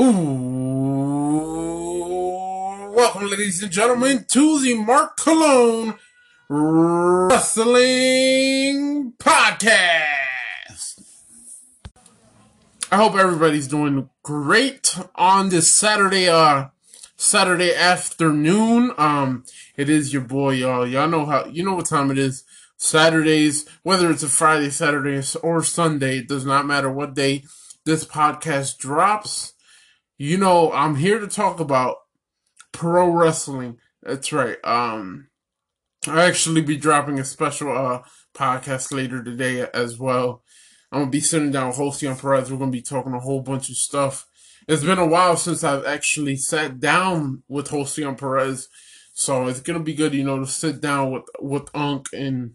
[0.00, 0.02] Ooh,
[2.96, 5.94] welcome, ladies and gentlemen, to the Mark Cologne
[6.48, 7.62] Wrestling
[9.20, 9.70] Podcast.
[12.90, 16.70] I hope everybody's doing great on this Saturday, uh,
[17.16, 18.90] Saturday afternoon.
[18.98, 19.44] Um,
[19.76, 20.88] it is your boy, y'all.
[20.88, 22.42] Y'all know how, you know what time it is.
[22.76, 27.44] Saturdays, whether it's a Friday, Saturday, or Sunday, it does not matter what day
[27.84, 29.53] this podcast drops
[30.18, 31.96] you know, I'm here to talk about
[32.72, 33.78] pro wrestling.
[34.02, 34.58] That's right.
[34.64, 35.28] Um,
[36.06, 38.02] I'll actually be dropping a special uh
[38.34, 40.42] podcast later today as well.
[40.92, 42.50] I'm gonna be sitting down with Jose Perez.
[42.50, 44.26] We're gonna be talking a whole bunch of stuff.
[44.68, 48.68] It's been a while since I've actually sat down with Jose Perez,
[49.12, 52.52] so it's gonna be good, you know, to sit down with with Unc and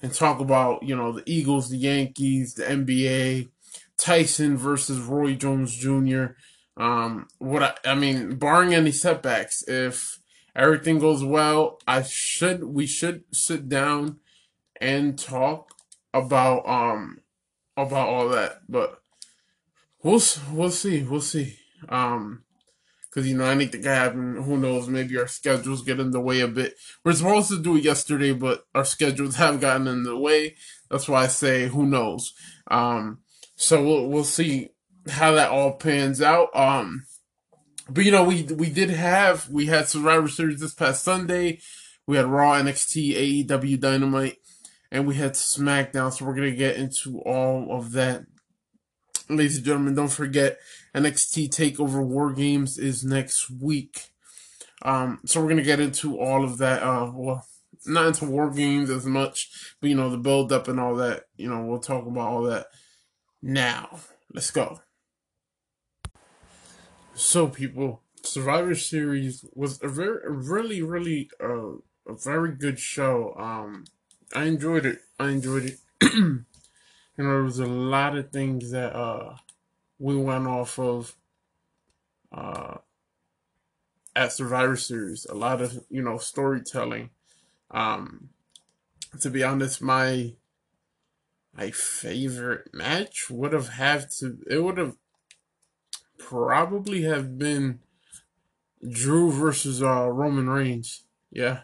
[0.00, 3.50] and talk about you know the Eagles, the Yankees, the NBA,
[3.98, 6.26] Tyson versus Roy Jones Jr.
[6.76, 10.18] Um, what I, I mean, barring any setbacks, if
[10.54, 14.18] everything goes well, I should we should sit down
[14.80, 15.70] and talk
[16.12, 17.20] about um
[17.76, 18.60] about all that.
[18.68, 19.00] But
[20.02, 21.58] we'll we'll see, we'll see.
[21.88, 22.42] Um,
[23.16, 24.42] because you know anything can happen.
[24.42, 24.88] Who knows?
[24.88, 26.74] Maybe our schedules get in the way a bit.
[27.02, 30.56] We're supposed to do it yesterday, but our schedules have gotten in the way.
[30.90, 32.34] That's why I say who knows.
[32.70, 33.20] Um,
[33.54, 34.68] so we'll we'll see
[35.08, 36.48] how that all pans out.
[36.54, 37.04] Um,
[37.88, 41.60] but you know, we we did have we had Survivor Series this past Sunday.
[42.06, 44.38] We had Raw, NXT, AEW, Dynamite,
[44.90, 46.12] and we had SmackDown.
[46.12, 48.24] So we're gonna get into all of that.
[49.28, 50.58] Ladies and gentlemen, don't forget
[50.94, 54.10] NXT Takeover War Games is next week.
[54.82, 56.82] Um, so we're gonna get into all of that.
[56.82, 57.46] Uh, well,
[57.86, 59.48] not into War Games as much,
[59.80, 61.24] but you know the build up and all that.
[61.36, 62.66] You know, we'll talk about all that
[63.42, 64.00] now.
[64.32, 64.80] Let's go.
[67.18, 73.34] So, people, Survivor Series was a very, really, really, uh, a very good show.
[73.38, 73.86] Um,
[74.34, 74.98] I enjoyed it.
[75.18, 75.78] I enjoyed it.
[76.12, 76.44] you
[77.16, 79.36] know, there was a lot of things that uh
[79.98, 81.16] we went off of
[82.30, 82.76] uh
[84.14, 85.24] at Survivor Series.
[85.24, 87.08] A lot of you know storytelling.
[87.70, 88.28] Um,
[89.22, 90.34] to be honest, my
[91.54, 94.96] my favorite match would have had to it would have
[96.28, 97.78] probably have been
[98.86, 101.04] Drew versus uh, Roman Reigns.
[101.30, 101.60] Yeah.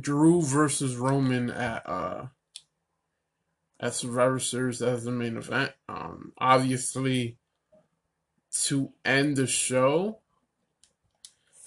[0.00, 2.26] Drew versus Roman at uh
[3.78, 5.72] at Survivor Series as the main event.
[5.88, 7.38] Um obviously
[8.64, 10.20] to end the show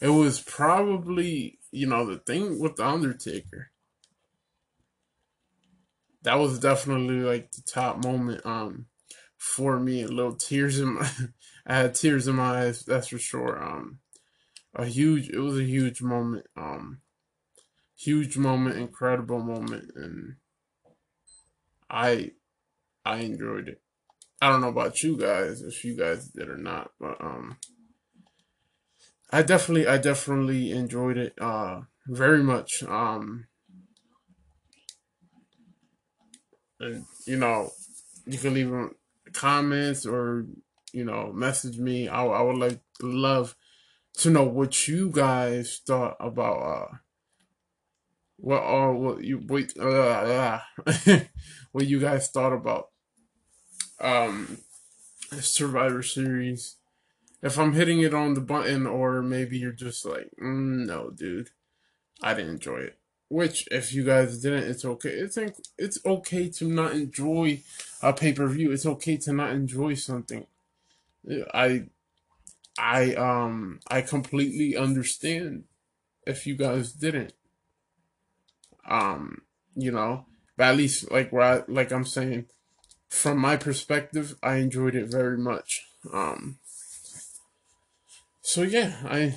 [0.02, 3.72] it was probably you know the thing with the Undertaker.
[6.24, 8.46] That was definitely like the top moment.
[8.46, 8.88] Um
[9.38, 10.04] for me.
[10.04, 11.10] A little tears in my,
[11.68, 12.84] I had tears in my eyes.
[12.84, 13.62] That's for sure.
[13.64, 14.00] Um,
[14.76, 15.30] a huge.
[15.30, 16.46] It was a huge moment.
[16.56, 17.02] Um,
[17.98, 20.36] huge moment, incredible moment, and
[21.90, 22.32] I,
[23.04, 23.82] I enjoyed it.
[24.40, 27.58] I don't know about you guys, if you guys did or not, but um,
[29.32, 31.34] I definitely, I definitely enjoyed it.
[31.42, 32.84] Uh, very much.
[32.84, 33.48] Um,
[36.80, 37.72] and you know,
[38.28, 38.72] you can leave
[39.38, 40.48] comments or
[40.92, 42.08] you know message me.
[42.08, 43.56] I, I would like love
[44.16, 46.96] to know what you guys thought about uh
[48.38, 50.60] what are what you wait uh,
[51.72, 52.90] what you guys thought about
[54.00, 54.58] um
[55.40, 56.76] Survivor Series.
[57.44, 61.52] If I'm hitting it on the button, or maybe you're just like, mm, no, dude,
[62.24, 62.98] I didn't enjoy it.
[63.30, 65.10] Which, if you guys didn't, it's okay.
[65.10, 65.38] It's
[65.78, 67.62] it's okay to not enjoy
[68.02, 68.72] a pay per view.
[68.72, 70.48] It's okay to not enjoy something.
[71.54, 71.88] I,
[72.80, 75.66] I um, I completely understand
[76.26, 77.34] if you guys didn't.
[78.90, 79.42] Um,
[79.76, 82.46] you know, but at least like where I, like I'm saying,
[83.10, 85.86] from my perspective, I enjoyed it very much.
[86.14, 86.60] Um,
[88.42, 89.36] so yeah, I,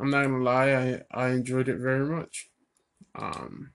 [0.00, 2.48] I'm not gonna lie, I I enjoyed it very much.
[3.16, 3.70] Um,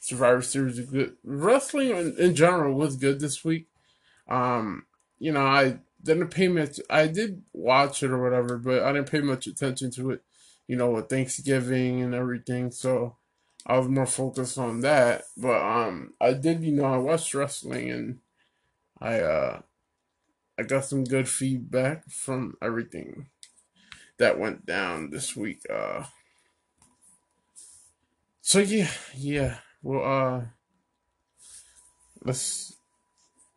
[0.00, 1.16] Survivor Series is good.
[1.22, 3.68] Wrestling in, in, general was good this week.
[4.28, 4.86] Um,
[5.18, 6.80] you know, I didn't pay much.
[6.88, 10.22] I did watch it or whatever, but I didn't pay much attention to it.
[10.66, 13.16] You know, with Thanksgiving and everything, so
[13.66, 15.24] I was more focused on that.
[15.36, 18.18] But um, I did, you know, I watched wrestling and
[19.00, 19.60] I uh,
[20.58, 23.28] I got some good feedback from everything
[24.18, 25.62] that went down this week.
[25.72, 26.04] Uh,
[28.40, 29.56] so yeah, yeah.
[29.82, 30.44] Well, uh,
[32.24, 32.76] let's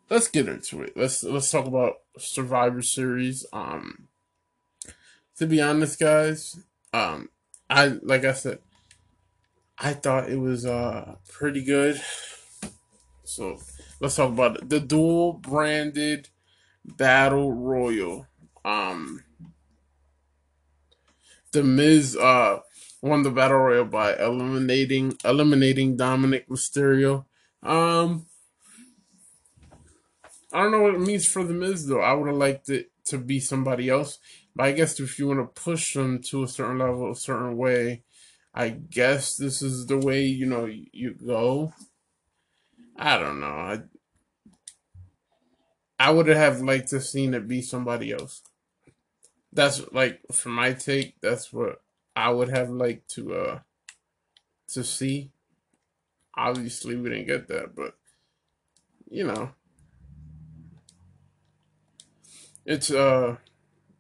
[0.10, 0.94] let's get into it.
[0.96, 3.46] Let's let's talk about Survivor Series.
[3.52, 4.08] Um,
[5.38, 6.60] to be honest, guys,
[6.94, 7.30] um,
[7.70, 8.60] I like I said,
[9.78, 12.02] I thought it was uh pretty good.
[13.24, 13.58] So
[14.00, 14.70] let's talk about it.
[14.70, 16.30] the dual branded
[16.86, 18.28] battle royal.
[18.64, 19.24] Um,
[21.52, 22.60] the Miz uh
[23.04, 27.26] won the battle royal by eliminating eliminating Dominic Mysterio.
[27.62, 28.26] Um,
[30.54, 32.00] I don't know what it means for the Miz though.
[32.00, 34.20] I would have liked it to be somebody else,
[34.56, 37.58] but I guess if you want to push them to a certain level, a certain
[37.58, 38.04] way,
[38.54, 41.74] I guess this is the way you know you go.
[42.96, 43.48] I don't know.
[43.48, 43.82] I
[46.00, 48.44] I would have liked to seen it be somebody else.
[49.52, 51.20] That's like for my take.
[51.20, 51.83] That's what
[52.16, 53.60] I would have liked to uh
[54.70, 55.32] to see.
[56.36, 57.96] Obviously, we didn't get that, but
[59.10, 59.52] you know,
[62.66, 63.38] it's uh,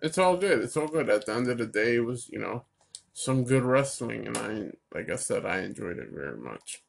[0.01, 0.63] it's all good.
[0.63, 1.09] It's all good.
[1.09, 2.65] At the end of the day, it was you know
[3.13, 6.81] some good wrestling, and I like I said, I enjoyed it very much.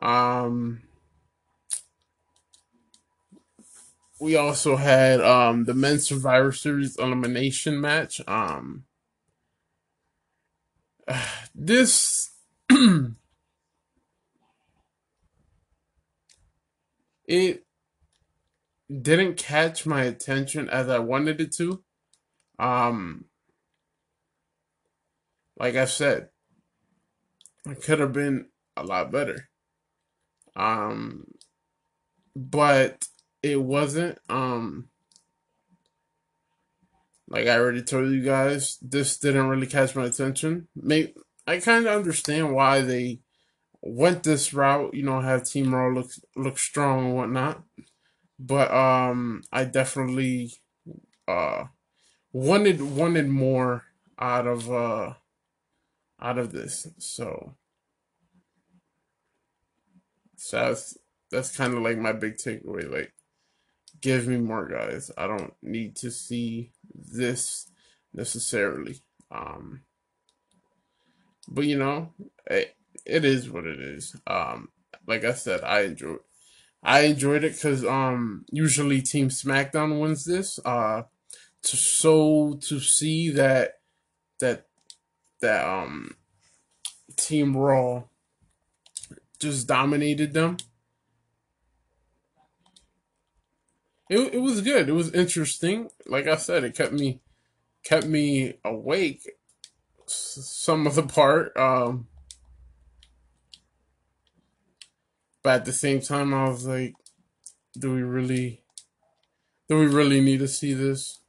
[0.00, 0.82] Um,
[4.20, 8.20] we also had um the men's Survivor Series elimination match.
[8.26, 8.84] Um,
[11.54, 12.30] this
[17.26, 17.64] it
[18.90, 21.82] didn't catch my attention as I wanted it to.
[22.58, 23.26] Um,
[25.58, 26.30] like I said,
[27.66, 29.48] it could have been a lot better.
[30.56, 31.26] Um,
[32.34, 33.06] but
[33.42, 34.18] it wasn't.
[34.28, 34.88] Um,
[37.28, 40.68] like I already told you guys, this didn't really catch my attention.
[40.74, 41.14] Maybe
[41.46, 43.20] I kind of understand why they
[43.82, 44.94] went this route.
[44.94, 47.62] You know, have Team Raw look look strong and whatnot.
[48.38, 50.52] But um, I definitely
[51.26, 51.64] uh
[52.32, 53.84] wanted wanted more
[54.18, 55.14] out of uh
[56.20, 56.86] out of this.
[56.98, 57.54] So
[60.36, 60.96] so that's
[61.30, 62.90] that's kind of like my big takeaway.
[62.90, 63.12] Like,
[64.00, 65.10] give me more guys.
[65.16, 67.70] I don't need to see this
[68.12, 69.00] necessarily.
[69.30, 69.82] Um,
[71.48, 72.12] but you know,
[72.46, 72.74] it,
[73.04, 74.16] it is what it is.
[74.26, 74.68] Um,
[75.06, 76.20] like I said, I enjoyed.
[76.82, 80.60] I enjoyed it because um usually Team SmackDown wins this.
[80.64, 81.02] Uh,
[81.62, 83.80] to so to see that
[84.38, 84.66] that
[85.40, 86.14] that um
[87.16, 88.04] Team Raw
[89.40, 90.56] just dominated them.
[94.08, 94.88] It it was good.
[94.88, 95.90] It was interesting.
[96.06, 97.20] Like I said, it kept me
[97.84, 99.28] kept me awake
[100.06, 101.56] some of the part.
[101.56, 102.08] Um,
[105.42, 106.94] but at the same time, I was like,
[107.78, 108.62] do we really,
[109.68, 111.20] do we really need to see this?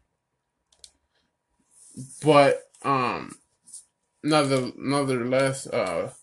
[2.24, 3.36] But um,
[4.24, 6.14] another nonetheless, uh,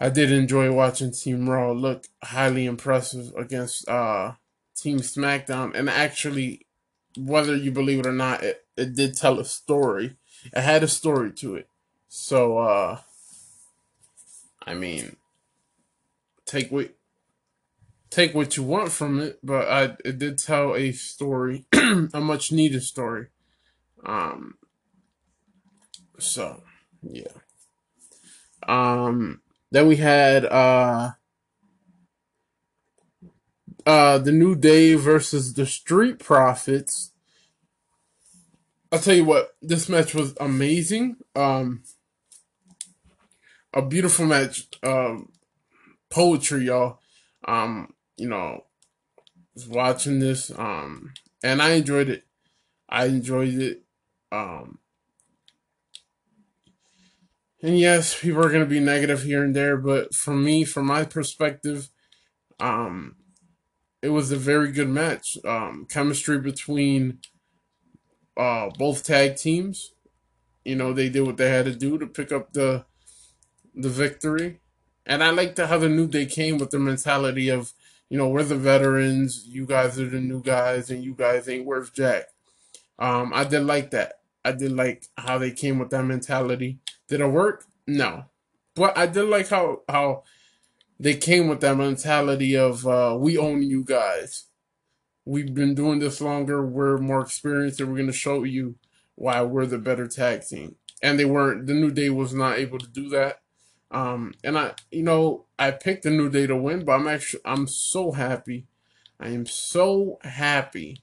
[0.00, 4.34] I did enjoy watching Team Raw look highly impressive against uh
[4.80, 6.66] Team SmackDown, and actually,
[7.16, 10.16] whether you believe it or not, it, it did tell a story.
[10.44, 11.68] It had a story to it.
[12.08, 13.00] So, uh,
[14.66, 15.16] I mean,
[16.46, 16.90] take what
[18.10, 22.52] take what you want from it, but I it did tell a story, a much
[22.52, 23.28] needed story.
[24.04, 24.56] Um,
[26.18, 26.62] so
[27.02, 27.32] yeah.
[28.66, 31.12] Um, then we had uh
[33.86, 37.12] uh, the New Day versus the Street Profits.
[38.90, 41.16] I'll tell you what, this match was amazing.
[41.36, 41.82] Um,
[43.74, 44.68] a beautiful match.
[44.82, 45.30] Um,
[46.10, 47.00] poetry, y'all.
[47.46, 48.64] Um, you know,
[49.68, 52.24] watching this, um, and I enjoyed it.
[52.88, 53.82] I enjoyed it.
[54.32, 54.78] Um,
[57.62, 60.86] and yes, people are going to be negative here and there, but for me, from
[60.86, 61.88] my perspective,
[62.60, 63.16] um,
[64.02, 65.38] it was a very good match.
[65.44, 67.18] Um, chemistry between
[68.36, 69.92] uh, both tag teams.
[70.64, 72.84] You know, they did what they had to do to pick up the
[73.74, 74.60] the victory.
[75.06, 77.72] And I liked how the New Day came with the mentality of,
[78.10, 81.64] you know, we're the veterans, you guys are the new guys, and you guys ain't
[81.64, 82.24] worth jack.
[82.98, 84.14] Um, I did like that.
[84.44, 86.78] I did like how they came with that mentality.
[87.08, 87.64] Did it work?
[87.86, 88.24] No.
[88.74, 90.24] But I did like how how
[91.00, 94.46] they came with that mentality of uh, we own you guys.
[95.24, 96.64] We've been doing this longer.
[96.64, 98.76] We're more experienced, and we're going to show you
[99.14, 100.76] why we're the better tag team.
[101.02, 101.66] And they weren't.
[101.66, 103.40] The New Day was not able to do that.
[103.90, 107.42] Um, and I, you know, I picked the New Day to win, but I'm actually,
[107.44, 108.66] I'm so happy.
[109.20, 111.02] I am so happy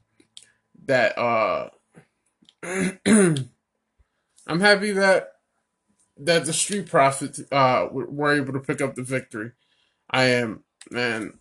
[0.85, 1.69] that, uh,
[2.63, 5.33] I'm happy that,
[6.17, 9.51] that the Street Profits, uh, were able to pick up the victory.
[10.09, 11.39] I am, man.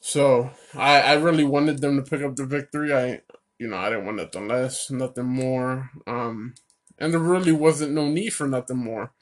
[0.00, 2.94] So I, I really wanted them to pick up the victory.
[2.94, 3.22] I,
[3.58, 5.90] you know, I didn't want nothing less, nothing more.
[6.06, 6.54] Um,
[6.98, 9.12] and there really wasn't no need for nothing more.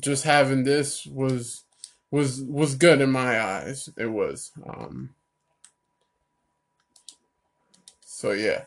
[0.00, 1.64] Just having this was
[2.10, 3.88] was was good in my eyes.
[3.98, 4.52] It was.
[4.68, 5.10] Um,
[8.04, 8.64] so yeah.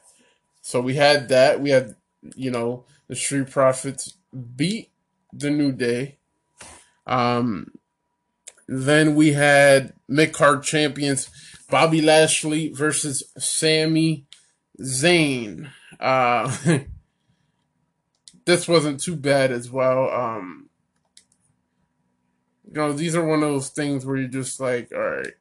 [0.62, 1.62] So we had that.
[1.62, 1.96] We had
[2.36, 4.18] you know the Street Profits
[4.56, 4.92] beat
[5.34, 6.18] the New Day.
[7.06, 7.72] Um,
[8.68, 11.30] then we had mid card champions
[11.70, 14.26] Bobby Lashley versus Sami
[14.80, 15.70] Zayn.
[16.00, 16.56] Uh,
[18.46, 20.10] this wasn't too bad as well.
[20.10, 20.70] Um,
[22.66, 25.34] you know, these are one of those things where you're just like, all right,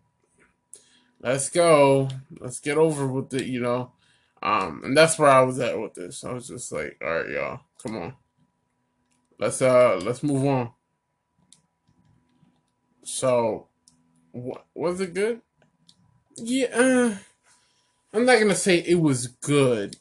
[1.21, 2.09] let's go,
[2.41, 3.93] let's get over with it, you know.
[4.43, 6.25] Um, and that's where I was at with this.
[6.25, 8.15] I was just like, all right, y'all, come on,
[9.39, 10.71] let's uh, let's move on.
[13.05, 13.69] So,
[14.33, 15.41] what was it good?
[16.37, 17.17] Yeah, uh,
[18.15, 19.97] I'm not gonna say it was good,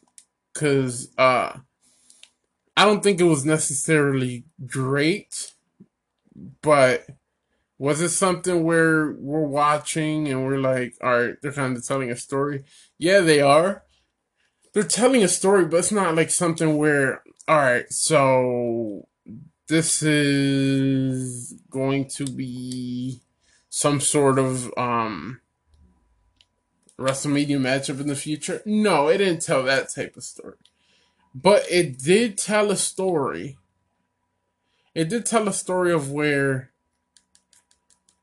[0.53, 1.58] cause uh
[2.77, 5.51] I don't think it was necessarily great,
[6.62, 7.05] but
[7.77, 12.12] was it something where we're watching and we're like, all right, they're kind of telling
[12.12, 12.63] a story?
[12.98, 13.84] Yeah, they are.
[14.74, 19.08] They're telling a story, but it's not like something where, all right, so
[19.72, 23.22] this is going to be
[23.70, 25.40] some sort of um
[27.00, 28.62] WrestleMania matchup in the future.
[28.66, 30.58] No, it didn't tell that type of story.
[31.34, 33.58] But it did tell a story.
[34.94, 36.72] It did tell a story of where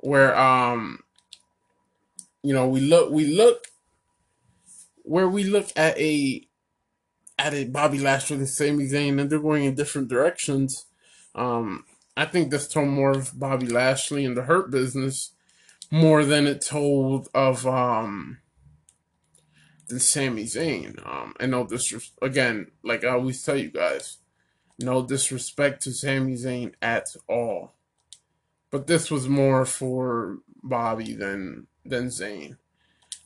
[0.01, 1.03] where um
[2.43, 3.69] you know we look we look
[5.03, 6.47] where we look at a
[7.39, 10.85] at a Bobby Lashley and Sami Zayn and they're going in different directions.
[11.39, 11.85] Um
[12.17, 15.33] I think this told more of Bobby Lashley and the Hurt business
[15.91, 18.39] more than it told of um
[19.89, 21.05] than Sami Zayn.
[21.07, 24.19] Um, and no disrespect, again, like I always tell you guys,
[24.79, 27.75] no disrespect to Sami Zayn at all.
[28.71, 32.59] But this was more for Bobby than than Zayn.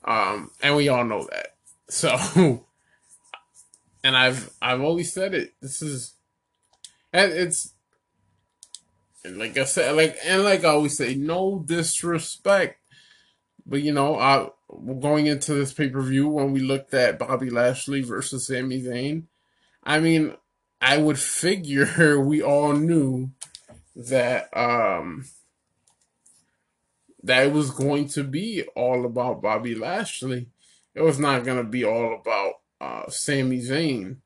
[0.04, 1.48] Um, and we all know that.
[1.88, 2.64] So,
[4.02, 5.52] and I've I've always said it.
[5.60, 6.14] This is,
[7.12, 7.71] and it's,
[9.24, 12.78] and like I said, like and like I always say, no disrespect.
[13.64, 14.48] But you know, I
[15.00, 19.24] going into this pay per view when we looked at Bobby Lashley versus Sami Zayn,
[19.84, 20.34] I mean,
[20.80, 23.30] I would figure we all knew
[23.94, 25.26] that um
[27.22, 30.48] that it was going to be all about Bobby Lashley.
[30.94, 34.16] It was not going to be all about uh Sami Zayn.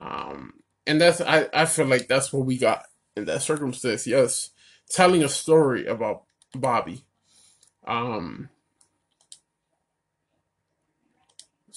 [0.00, 0.54] Um
[0.84, 4.06] and that's I I feel like that's what we got in that circumstance.
[4.06, 4.50] Yes,
[4.88, 7.04] telling a story about Bobby.
[7.86, 8.48] Um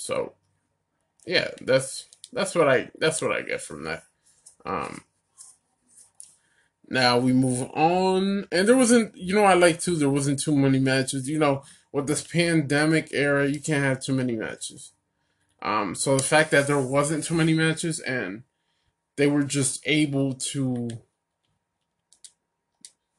[0.06, 0.34] So,
[1.26, 4.04] yeah, that's that's what I that's what I get from that.
[4.64, 5.04] Um,
[6.88, 9.96] now we move on, and there wasn't, you know, I like too.
[9.96, 11.28] There wasn't too many matches.
[11.28, 14.92] You know, with this pandemic era, you can't have too many matches.
[15.62, 18.44] Um, so the fact that there wasn't too many matches and
[19.16, 20.90] they were just able to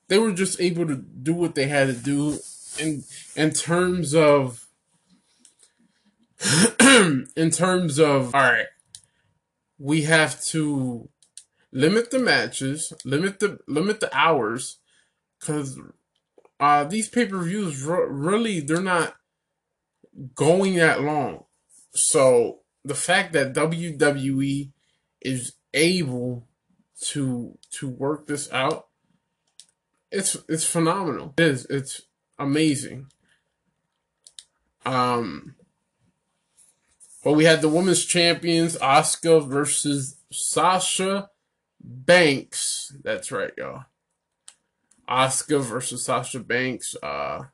[0.08, 2.38] they were just able to do what they had to do
[2.78, 4.66] in in terms of
[6.80, 8.66] in terms of all right,
[9.78, 11.08] we have to
[11.72, 14.78] limit the matches, limit the limit the hours,
[15.38, 15.78] because
[16.60, 19.16] uh, these pay per views really they're not
[20.34, 21.44] going that long.
[21.92, 24.70] So the fact that WWE
[25.20, 26.46] is able
[27.08, 28.85] to to work this out,
[30.10, 31.34] it's it's phenomenal.
[31.36, 32.02] It is it's
[32.38, 33.06] amazing.
[34.84, 35.56] Um,
[37.24, 41.30] but we had the women's champions, Asuka versus Sasha
[41.80, 42.94] Banks.
[43.02, 43.84] That's right, y'all.
[45.08, 46.94] Asuka versus Sasha Banks.
[47.02, 47.44] Uh,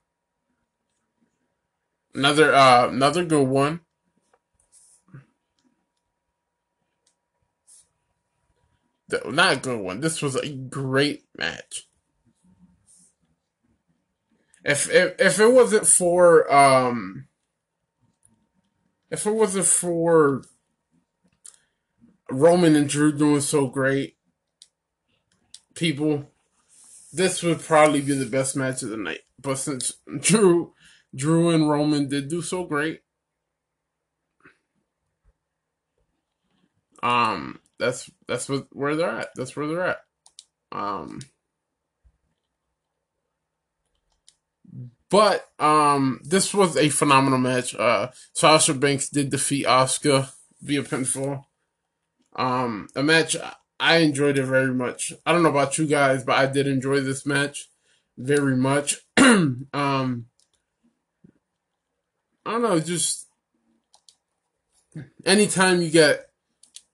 [2.14, 3.80] another uh, another good one.
[9.26, 10.00] not a good one.
[10.00, 11.86] This was a great match.
[14.64, 17.26] If if if it wasn't for um
[19.10, 20.42] if it wasn't for
[22.30, 24.16] Roman and Drew doing so great,
[25.74, 26.30] people,
[27.12, 29.20] this would probably be the best match of the night.
[29.40, 30.72] But since Drew,
[31.14, 33.02] Drew and Roman did do so great,
[37.02, 39.28] um, that's that's what where they're at.
[39.36, 39.98] That's where they're at.
[40.70, 41.20] Um,
[45.12, 47.74] but um, this was a phenomenal match.
[47.74, 51.44] Uh, Sasha Banks did defeat Asuka via pinfall.
[52.34, 53.36] Um, a match
[53.78, 55.12] I enjoyed it very much.
[55.26, 57.68] I don't know about you guys, but I did enjoy this match
[58.16, 59.00] very much.
[59.18, 60.24] um, I
[62.46, 63.26] don't know, just
[65.26, 66.30] anytime you get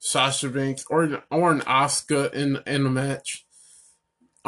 [0.00, 3.46] Sasha Banks or or an Asuka in in a match,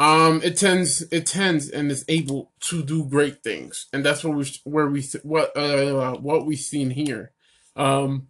[0.01, 4.35] um, it tends it tends and is able to do great things, and that's what
[4.35, 7.33] we where we what uh what we've seen here.
[7.75, 8.27] Um,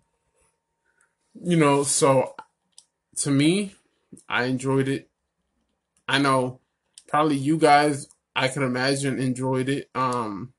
[1.41, 2.35] you know, so
[3.19, 3.73] to me,
[4.27, 5.09] I enjoyed it.
[6.09, 6.59] I know
[7.07, 9.89] probably you guys I can imagine enjoyed it.
[9.95, 10.51] Um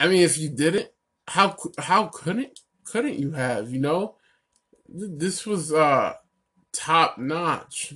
[0.00, 0.88] I mean if you didn't,
[1.28, 4.16] how how couldn't couldn't you have, you know?
[4.88, 6.14] This was uh
[6.72, 7.94] top notch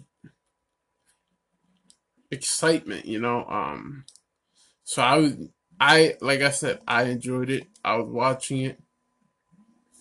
[2.33, 3.47] excitement, you know.
[3.49, 4.05] Um
[4.83, 5.37] so I was
[5.79, 7.69] I like I said, I enjoyed it.
[7.85, 8.81] I was watching it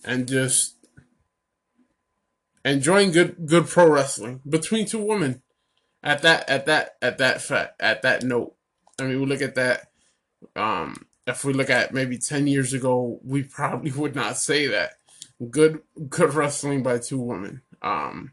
[0.04, 0.76] and just
[2.64, 5.42] enjoying good good pro wrestling between two women.
[6.02, 8.54] At that at that at that fact at that note,
[8.98, 9.88] I mean, we look at that.
[10.56, 14.94] Um, if we look at maybe ten years ago, we probably would not say that.
[15.50, 17.62] Good good wrestling by two women.
[17.82, 18.32] Um,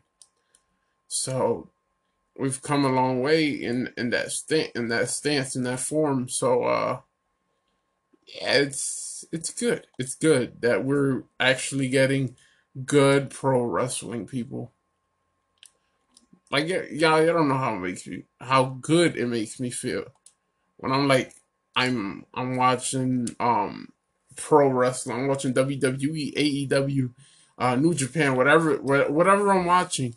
[1.07, 1.69] so
[2.39, 6.29] we've come a long way in in that st- in that stance in that form.
[6.29, 6.99] So uh,
[8.25, 9.85] yeah, it's it's good.
[9.99, 12.35] It's good that we're actually getting
[12.85, 14.71] good pro wrestling people.
[16.49, 20.05] Like yeah, I don't know how it makes me how good it makes me feel
[20.77, 21.33] when I'm like
[21.75, 23.89] I'm I'm watching um
[24.35, 25.17] pro wrestling.
[25.17, 27.13] I'm watching WWE, AEW,
[27.57, 30.15] uh, New Japan, whatever whatever I'm watching,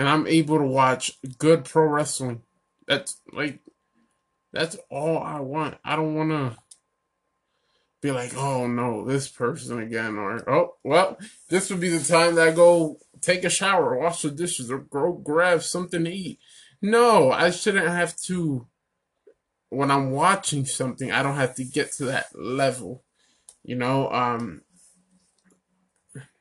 [0.00, 2.40] and I'm able to watch good pro wrestling.
[2.88, 3.60] That's like
[4.50, 5.76] that's all I want.
[5.84, 6.56] I don't want to
[8.00, 11.18] be like, oh no, this person again, or oh well,
[11.50, 14.78] this would be the time that I go take a shower, wash the dishes, or
[14.78, 16.38] go grab something to eat.
[16.80, 18.68] No, I shouldn't have to.
[19.68, 23.04] When I'm watching something, I don't have to get to that level.
[23.62, 24.62] You know, um,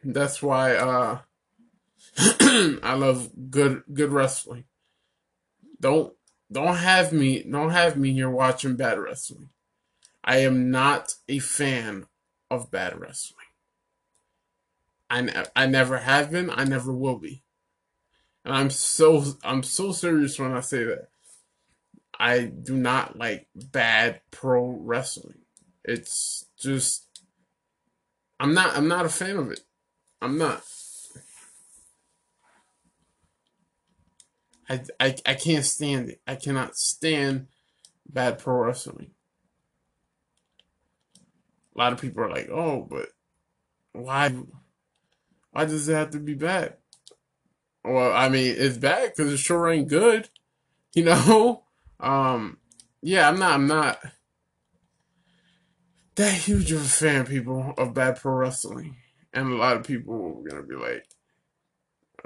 [0.02, 1.20] that's why uh,
[2.84, 4.66] I love good good wrestling.
[5.80, 6.14] Don't
[6.52, 9.50] don't have me don't have me here watching bad wrestling.
[10.24, 12.08] I am not a fan
[12.52, 13.38] of bad wrestling.
[15.10, 16.50] I, ne- I never have been.
[16.50, 17.42] I never will be.
[18.46, 21.10] And I'm so I'm so serious when I say that.
[22.20, 25.40] I do not like bad pro wrestling.
[25.86, 27.06] It's just
[28.40, 29.62] I'm not I'm not a fan of it.
[30.22, 30.64] I'm not.
[34.70, 36.22] I, I, I can't stand it.
[36.28, 37.48] I cannot stand
[38.08, 39.12] bad pro wrestling
[41.76, 43.08] a lot of people are like, oh, but
[43.94, 44.36] why?
[45.52, 46.76] Why does it have to be bad?
[47.86, 50.30] Well, I mean, it's bad because it sure ain't good,
[50.94, 51.64] you know.
[52.00, 52.58] Um,
[53.02, 53.54] yeah, I'm not.
[53.54, 54.00] I'm not
[56.16, 58.98] that huge of a fan, people, of bad pro wrestling,
[59.34, 61.06] and a lot of people are gonna be like,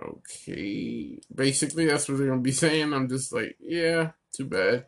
[0.02, 2.94] okay, basically that's what they're gonna be saying.
[2.94, 4.86] I'm just like, yeah, too bad.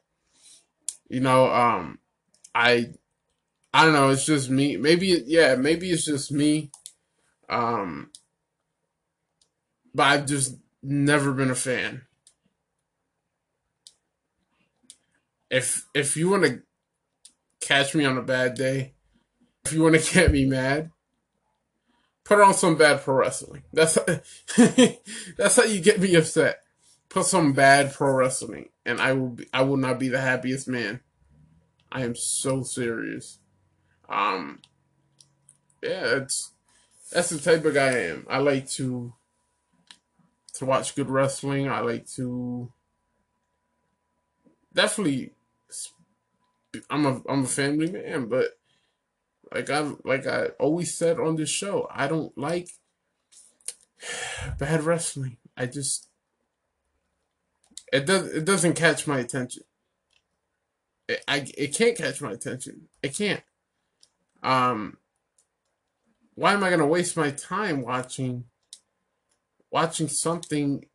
[1.10, 2.00] You know, um,
[2.54, 2.88] I
[3.74, 4.10] I don't know.
[4.10, 4.78] It's just me.
[4.78, 5.56] Maybe yeah.
[5.56, 6.72] Maybe it's just me.
[7.50, 8.12] Um,
[9.94, 12.04] but I've just never been a fan.
[15.50, 16.62] If if you want to
[17.62, 18.94] catch me on a bad day,
[19.65, 20.91] if you want to get me mad,
[22.26, 23.64] put on some bad pro wrestling.
[23.72, 23.98] That's
[25.38, 26.62] that's how you get me upset.
[27.08, 30.68] Put some bad pro wrestling, and I will be, I will not be the happiest
[30.68, 31.00] man.
[31.90, 33.40] I am so serious.
[34.10, 34.60] Um,
[35.82, 36.52] yeah, it's
[37.12, 38.28] that's the type of guy I am.
[38.30, 39.14] I like to
[40.56, 41.70] to watch good wrestling.
[41.70, 42.72] I like to
[44.74, 45.32] definitely.
[46.90, 48.58] I'm a I'm a family man, but
[49.56, 52.70] like I'm like I always said on this show, I don't like
[54.60, 55.38] bad wrestling.
[55.56, 56.10] I just
[57.94, 59.63] it does it doesn't catch my attention.
[61.08, 62.89] It, I it can't catch my attention.
[63.02, 63.44] It can't.
[64.44, 64.98] Um,
[66.36, 68.44] why am I going to waste my time watching
[69.72, 70.86] watching something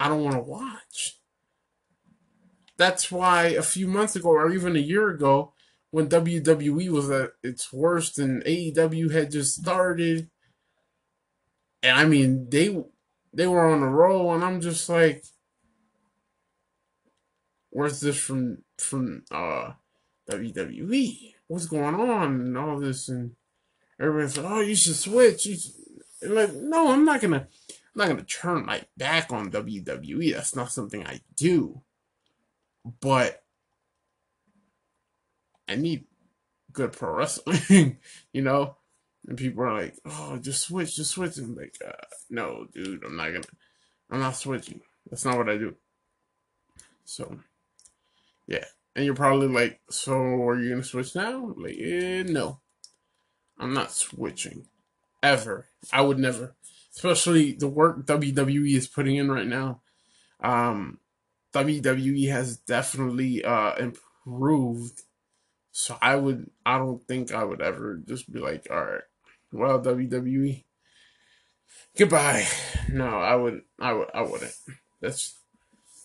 [0.00, 1.20] I don't want to watch.
[2.76, 5.52] That's why a few months ago, or even a year ago,
[5.92, 10.28] when WWE was at its worst and AEW had just started,
[11.82, 12.82] and I mean they
[13.32, 15.22] they were on a roll, and I'm just like,
[17.70, 19.72] where's this from from uh
[20.30, 21.34] WWE?
[21.46, 23.32] What's going on and all this and
[24.00, 25.44] everybody's like, oh, you should switch.
[25.44, 26.30] You should.
[26.30, 30.32] like, no, I'm not gonna, I'm not gonna turn my back on WWE.
[30.32, 31.82] That's not something I do.
[33.02, 33.41] But
[35.72, 36.04] I need
[36.72, 37.98] good pro wrestling,
[38.32, 38.76] you know.
[39.26, 41.92] And people are like, "Oh, just switch, just switch." And I'm like, uh,
[42.28, 43.44] "No, dude, I'm not gonna.
[44.10, 44.80] I'm not switching.
[45.08, 45.74] That's not what I do."
[47.04, 47.38] So,
[48.46, 48.64] yeah.
[48.94, 52.60] And you're probably like, "So, are you gonna switch now?" Like, eh, no.
[53.58, 54.66] I'm not switching.
[55.22, 55.66] Ever.
[55.92, 56.54] I would never.
[56.94, 59.80] Especially the work WWE is putting in right now.
[60.40, 60.98] Um,
[61.54, 65.02] WWE has definitely uh, improved.
[65.72, 69.02] So I would, I don't think I would ever just be like, all right,
[69.52, 70.64] well, WWE,
[71.98, 72.46] goodbye.
[72.90, 74.54] No, I would, I would, I wouldn't.
[75.00, 75.38] That's,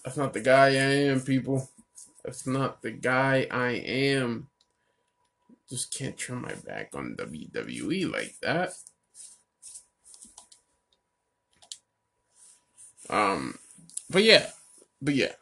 [0.04, 1.70] that's not the guy I am, people.
[2.24, 4.48] That's not the guy I am
[5.70, 8.74] just can't turn my back on WWE like that.
[13.10, 13.58] Um,
[14.10, 14.48] but yeah,
[15.02, 15.34] but yeah,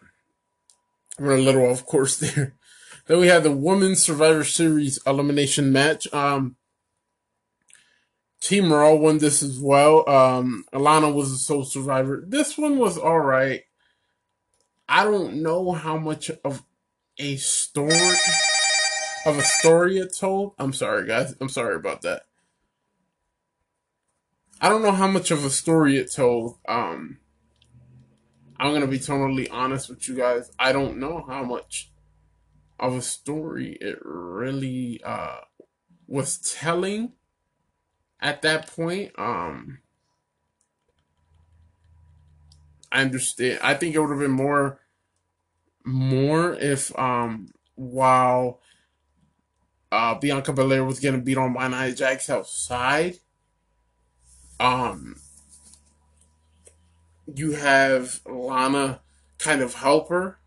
[1.20, 2.54] we're a little off course there.
[3.08, 6.12] Then we had the Women's Survivor Series elimination match.
[6.14, 6.56] Um,
[8.42, 10.08] Team Raw won this as well.
[10.10, 12.24] Um, Alana was the sole survivor.
[12.28, 13.64] This one was all right.
[14.88, 16.64] I don't know how much of
[17.18, 18.18] a story
[19.26, 20.54] of a story it told.
[20.60, 21.36] I'm sorry, guys.
[21.42, 22.24] I'm sorry about that.
[24.62, 26.58] I don't know how much of a story it told.
[26.68, 27.18] Um,
[28.58, 30.52] I'm gonna be totally honest with you guys.
[30.58, 31.92] I don't know how much
[32.80, 35.38] of a story it really uh,
[36.08, 37.14] was telling
[38.20, 39.12] at that point.
[39.18, 39.80] Um,
[42.92, 43.60] I understand.
[43.62, 44.80] I think it would have been more,
[45.84, 48.62] more if um, while
[49.92, 53.20] uh, Bianca Belair was getting beat on by Nia Jax outside.
[54.60, 55.18] Um,
[57.34, 59.02] you have Lana
[59.38, 60.40] kind of help her,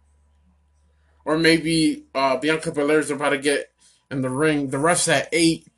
[1.28, 3.70] or maybe uh, Bianca Belair's about to get
[4.10, 4.70] in the ring.
[4.70, 5.68] The ref's at eight,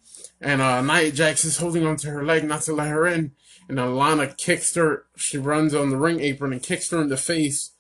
[0.41, 3.33] and uh, Nia Jax is holding onto her leg not to let her in.
[3.69, 5.07] And Lana kicks her.
[5.17, 7.73] She runs on the ring apron and kicks her in the face,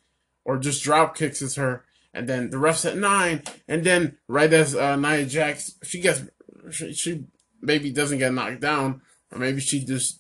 [0.44, 4.74] or just drop kicks her and then the refs at nine, and then right as
[4.74, 6.22] uh, Nia Jax, she gets,
[6.70, 7.24] she, she
[7.60, 10.18] maybe doesn't get knocked down, or maybe she just,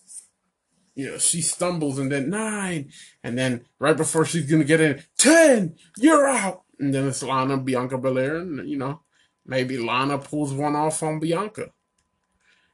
[0.94, 2.90] you know, she stumbles, and then nine,
[3.24, 7.58] and then right before she's gonna get in, ten, you're out, and then it's Lana
[7.58, 9.02] Bianca Belair, and you know,
[9.44, 11.70] maybe Lana pulls one off on Bianca.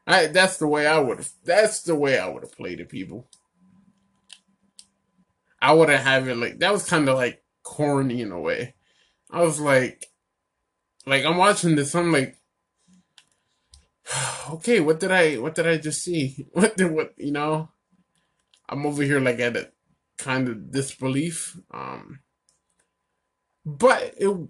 [0.07, 1.31] I, that's the way I would have.
[1.45, 3.29] That's the way I would have played it, people.
[5.61, 8.75] I would have have it like that was kind of like corny in a way.
[9.31, 10.07] I was like,
[11.05, 11.95] like I'm watching this.
[11.97, 12.39] I'm like,
[14.51, 16.47] okay, what did I, what did I just see?
[16.53, 17.71] What did what you know?
[18.69, 19.71] I'm over here like at a
[20.17, 21.59] kind of disbelief.
[21.73, 22.21] Um,
[23.67, 24.49] but it,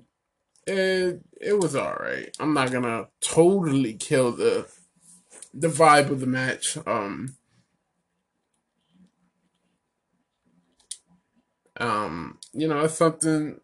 [0.66, 2.36] it, it was all right.
[2.38, 4.68] I'm not gonna totally kill the,
[5.54, 6.78] the vibe of the match.
[6.86, 7.36] Um,
[11.78, 13.60] um, you know, it's something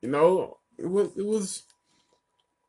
[0.00, 1.62] you know, it was it was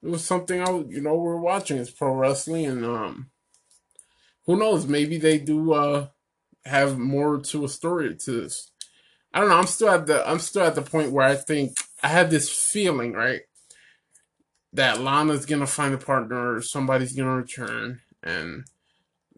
[0.01, 1.77] it was something I you know we're watching.
[1.77, 3.29] It's pro wrestling, and um,
[4.45, 4.87] who knows?
[4.87, 6.07] Maybe they do uh
[6.65, 8.71] have more to a story to this.
[9.33, 9.57] I don't know.
[9.57, 12.49] I'm still at the I'm still at the point where I think I have this
[12.49, 13.41] feeling right
[14.73, 18.65] that Lana's gonna find a partner, or somebody's gonna return, and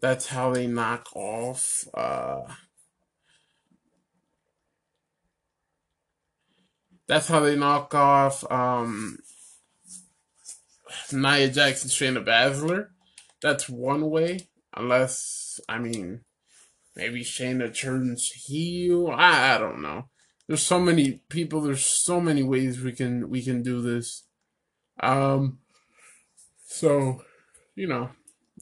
[0.00, 1.86] that's how they knock off.
[1.94, 2.42] uh
[7.12, 9.18] That's how they knock off um,
[11.12, 12.88] Nia Jackson, Shayna Baszler.
[13.42, 16.20] That's one way, unless I mean,
[16.94, 19.08] maybe Shayna turns heel.
[19.08, 20.08] I, I don't know.
[20.46, 21.60] There's so many people.
[21.60, 24.24] There's so many ways we can we can do this.
[25.00, 25.58] Um,
[26.66, 27.22] so
[27.74, 28.10] you know,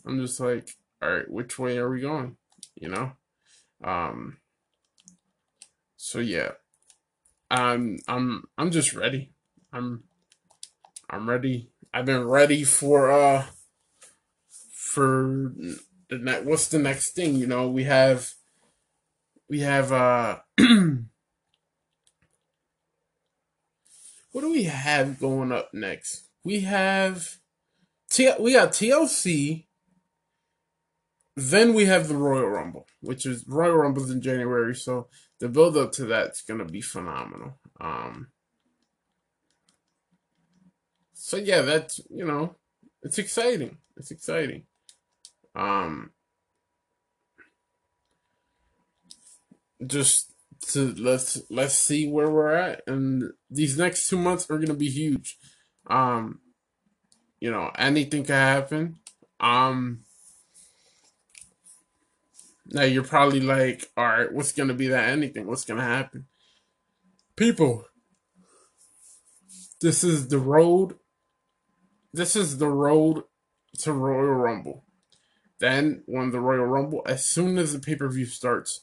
[0.06, 0.70] I'm just like,
[1.02, 2.36] all right, which way are we going?
[2.74, 3.12] You know,
[3.82, 4.38] um.
[5.96, 6.52] So yeah,
[7.50, 9.32] I'm I'm I'm just ready.
[9.72, 10.04] I'm
[11.08, 11.70] I'm ready.
[11.92, 13.46] I've been ready for uh
[14.72, 15.52] for
[16.10, 18.34] the next what's the next thing, you know, we have
[19.48, 20.40] we have uh
[24.32, 26.24] what do we have going up next?
[26.44, 27.38] We have
[28.10, 29.66] T- we got TLC.
[31.36, 35.06] Then we have the Royal Rumble, which is Royal Rumble's in January, so
[35.38, 37.58] the build up to that's gonna be phenomenal.
[37.80, 38.28] Um,
[41.14, 42.56] so yeah, that's you know,
[43.02, 43.78] it's exciting.
[43.96, 44.64] It's exciting.
[45.54, 46.12] Um,
[49.86, 50.32] just
[50.68, 54.90] to let's let's see where we're at, and these next two months are gonna be
[54.90, 55.38] huge.
[55.86, 56.40] Um,
[57.40, 58.98] you know, anything can happen.
[59.40, 60.04] Um,
[62.66, 65.46] now you're probably like, all right, what's gonna be that anything?
[65.46, 66.26] What's gonna happen?
[67.36, 67.86] People,
[69.80, 70.96] this is the road.
[72.12, 73.24] This is the road
[73.78, 74.84] to Royal Rumble.
[75.60, 78.80] Then, when the Royal Rumble, as soon as the pay per view starts,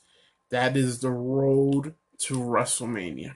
[0.50, 3.34] that is the road to WrestleMania.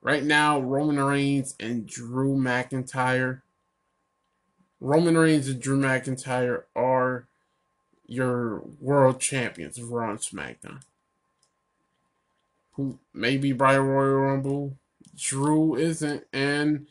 [0.00, 3.42] Right now, Roman Reigns and Drew McIntyre.
[4.80, 7.26] Roman Reigns and Drew McIntyre are
[8.06, 10.82] your world champions of Raw and SmackDown.
[12.74, 14.76] Who maybe by Royal Rumble,
[15.16, 16.86] Drew isn't, and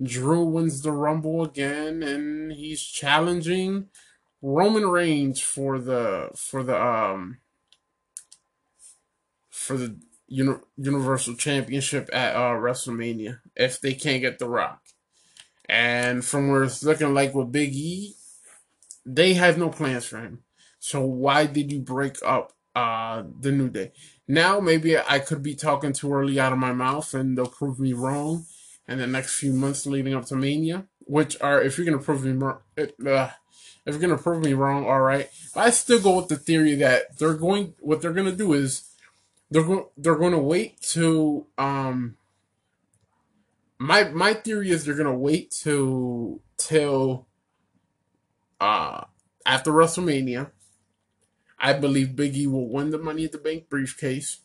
[0.00, 3.88] Drew wins the Rumble again, and he's challenging
[4.42, 7.38] Roman Reigns for the for the um
[9.48, 14.82] for the uni- Universal Championship at uh, WrestleMania if they can't get The Rock.
[15.68, 18.16] And from where it's looking like with Big E,
[19.06, 20.42] they have no plans for him.
[20.80, 23.92] So why did you break up uh, the New Day?
[24.26, 27.78] Now maybe I could be talking too early out of my mouth, and they'll prove
[27.78, 28.46] me wrong
[28.88, 30.86] in the next few months leading up to Mania.
[31.04, 32.60] Which are, if you're gonna prove me wrong,
[33.84, 35.28] if you're gonna prove me wrong, all right.
[35.54, 37.74] But I still go with the theory that they're going.
[37.80, 38.92] What they're gonna do is
[39.52, 42.16] they're going they're to wait to um
[43.78, 47.26] my my theory is they're to wait to till
[48.60, 49.04] uh
[49.44, 50.50] after WrestleMania.
[51.58, 54.40] I believe Big E will win the Money at the Bank briefcase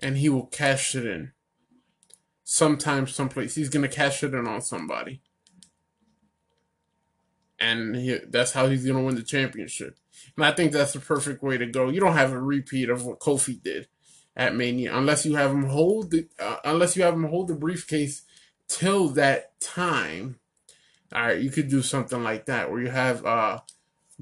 [0.00, 1.32] and he will cash it in.
[2.42, 3.54] Sometime, someplace.
[3.54, 5.20] He's to cash it in on somebody.
[7.66, 9.98] And he, that's how he's going to win the championship.
[10.36, 11.88] And I think that's the perfect way to go.
[11.88, 13.88] You don't have a repeat of what Kofi did
[14.36, 17.54] at Mania unless you have him hold the uh, unless you have him hold the
[17.54, 18.22] briefcase
[18.68, 20.38] till that time.
[21.14, 23.60] All right, you could do something like that where you have uh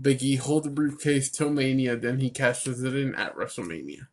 [0.01, 4.09] Biggie hold the briefcase till Mania, then he cashes it in at WrestleMania.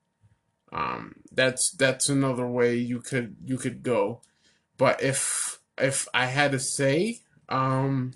[0.71, 4.21] Um, that's that's another way you could you could go,
[4.77, 8.13] but if if I had to say, um,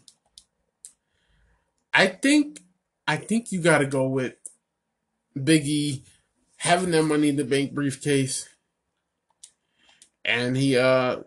[1.97, 2.59] I think
[3.07, 4.33] I think you got to go with
[5.37, 6.03] Biggie
[6.57, 8.49] having that money in the bank briefcase
[10.25, 11.21] and he uh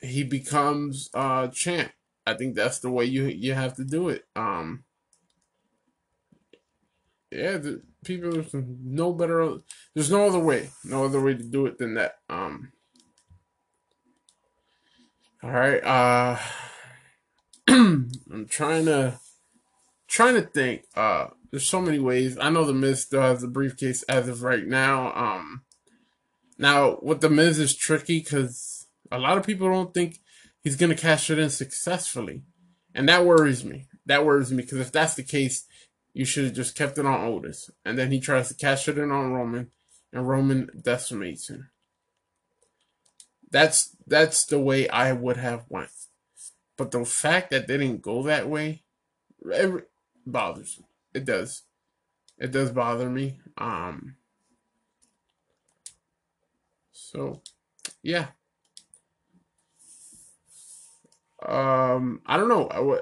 [0.00, 1.92] he becomes uh champ.
[2.26, 4.24] I think that's the way you you have to do it.
[4.34, 4.84] Um
[7.30, 9.58] yeah, the people no better
[9.94, 10.70] there's no other way.
[10.82, 12.14] No other way to do it than that.
[12.30, 12.72] Um
[15.42, 16.38] All right, uh
[17.68, 19.18] I'm trying to
[20.06, 20.84] trying to think.
[20.94, 22.36] Uh there's so many ways.
[22.38, 25.10] I know the Miz still has the briefcase as of right now.
[25.14, 25.62] Um,
[26.58, 30.20] now with the Miz is tricky because a lot of people don't think
[30.62, 32.42] he's gonna cash it in successfully,
[32.94, 33.86] and that worries me.
[34.04, 35.64] That worries me because if that's the case,
[36.12, 38.98] you should have just kept it on Otis, and then he tries to cash it
[38.98, 39.70] in on Roman,
[40.12, 41.70] and Roman decimates him.
[43.50, 45.90] That's that's the way I would have went,
[46.76, 48.82] but the fact that they didn't go that way,
[49.44, 49.88] it
[50.26, 50.86] bothers me
[51.16, 51.62] it does.
[52.38, 53.40] It does bother me.
[53.56, 54.16] Um.
[56.92, 57.40] So,
[58.02, 58.26] yeah.
[61.44, 62.66] Um, I don't know.
[62.66, 63.00] I would,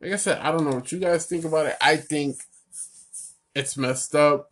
[0.00, 1.76] like I said, I don't know what you guys think about it.
[1.80, 2.36] I think
[3.54, 4.50] it's messed up.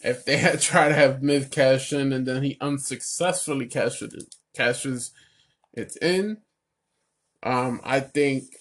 [0.00, 4.34] If they had tried to have Miz cash in and then he unsuccessfully cashes it,
[4.54, 5.10] cashes
[5.74, 6.38] it in,
[7.42, 8.56] um, I think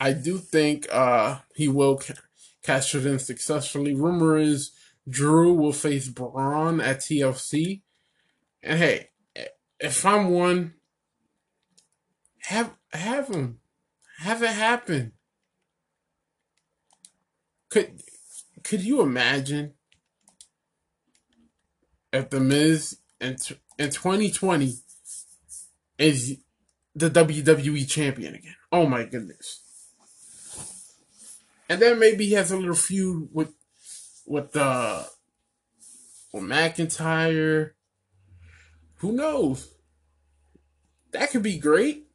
[0.00, 2.14] I do think uh, he will ca-
[2.62, 3.94] cash it in successfully.
[3.94, 4.72] Rumor is
[5.08, 7.82] Drew will face Braun at TLC.
[8.62, 9.10] And hey,
[9.78, 10.74] if I'm one,
[12.42, 13.60] have have him,
[14.18, 15.12] have it happen.
[17.70, 18.02] Could
[18.62, 19.74] could you imagine
[22.12, 23.36] if the Miz in
[23.78, 24.74] in 2020
[25.98, 26.38] is
[26.94, 28.56] the WWE champion again?
[28.72, 29.63] Oh my goodness.
[31.74, 33.52] And then maybe he has a little feud with
[34.24, 35.02] with uh
[36.32, 37.72] with McIntyre.
[38.98, 39.74] Who knows?
[41.10, 42.06] That could be great.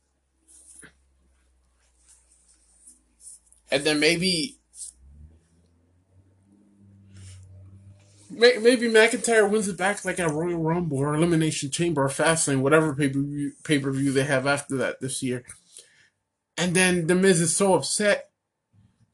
[3.69, 4.59] And then maybe
[8.29, 12.95] maybe McIntyre wins it back like at Royal Rumble or Elimination Chamber or Fastlane, whatever
[12.95, 13.09] pay
[13.79, 15.43] per view they have after that this year.
[16.57, 18.28] And then the Miz is so upset,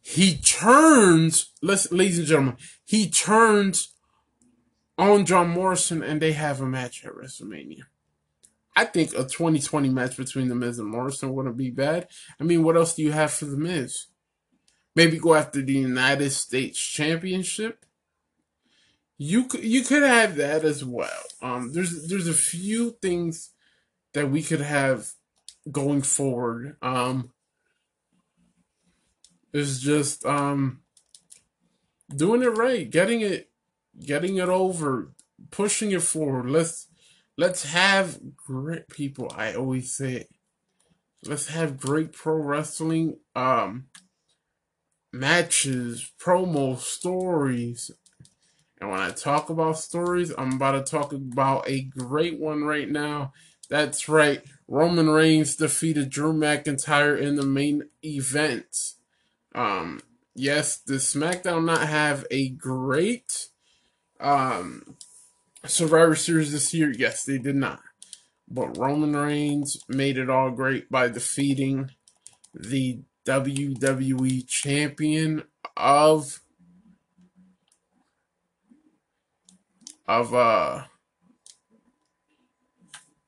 [0.05, 1.51] he turns.
[1.63, 3.91] Ladies and gentlemen, he turns
[4.99, 7.85] on John Morrison, and they have a match at WrestleMania.
[8.75, 12.07] I think a 2020 match between The Miz and Morrison wouldn't be bad.
[12.39, 14.05] I mean, what else do you have for The Miz?
[14.95, 17.83] Maybe go after the United States Championship.
[19.17, 21.23] You could you could have that as well.
[21.41, 23.49] Um, there's there's a few things
[24.13, 25.13] that we could have
[25.71, 26.77] going forward.
[26.83, 27.31] Um,
[29.55, 30.81] it's just um,
[32.13, 33.49] doing it right, getting it
[34.05, 35.13] getting it over,
[35.49, 36.49] pushing it forward.
[36.49, 36.87] Let's
[37.37, 39.31] let's have great people.
[39.33, 40.25] I always say.
[41.25, 43.85] Let's have great pro wrestling um
[45.13, 47.91] matches, promo stories.
[48.81, 52.89] And when I talk about stories, I'm about to talk about a great one right
[52.89, 53.31] now.
[53.69, 54.43] That's right.
[54.67, 58.95] Roman Reigns defeated Drew McIntyre in the main event.
[59.55, 60.01] Um,
[60.35, 63.47] yes, the SmackDown not have a great
[64.19, 64.97] um,
[65.65, 66.91] Survivor Series this year?
[66.95, 67.79] Yes, they did not.
[68.47, 71.91] But Roman Reigns made it all great by defeating
[72.53, 75.43] the WWE champion
[75.75, 76.41] of
[80.07, 80.83] of uh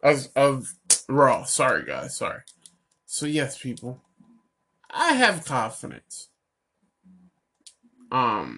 [0.03, 0.73] of of
[1.09, 1.45] Raw.
[1.45, 2.41] Sorry guys, sorry.
[3.07, 4.03] So yes, people.
[4.89, 6.29] I have confidence.
[8.11, 8.57] Um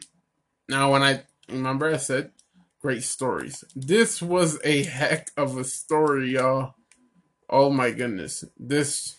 [0.67, 2.31] now when I Remember I said
[2.79, 3.63] great stories.
[3.75, 6.75] This was a heck of a story, y'all.
[7.49, 8.45] Oh my goodness.
[8.57, 9.17] This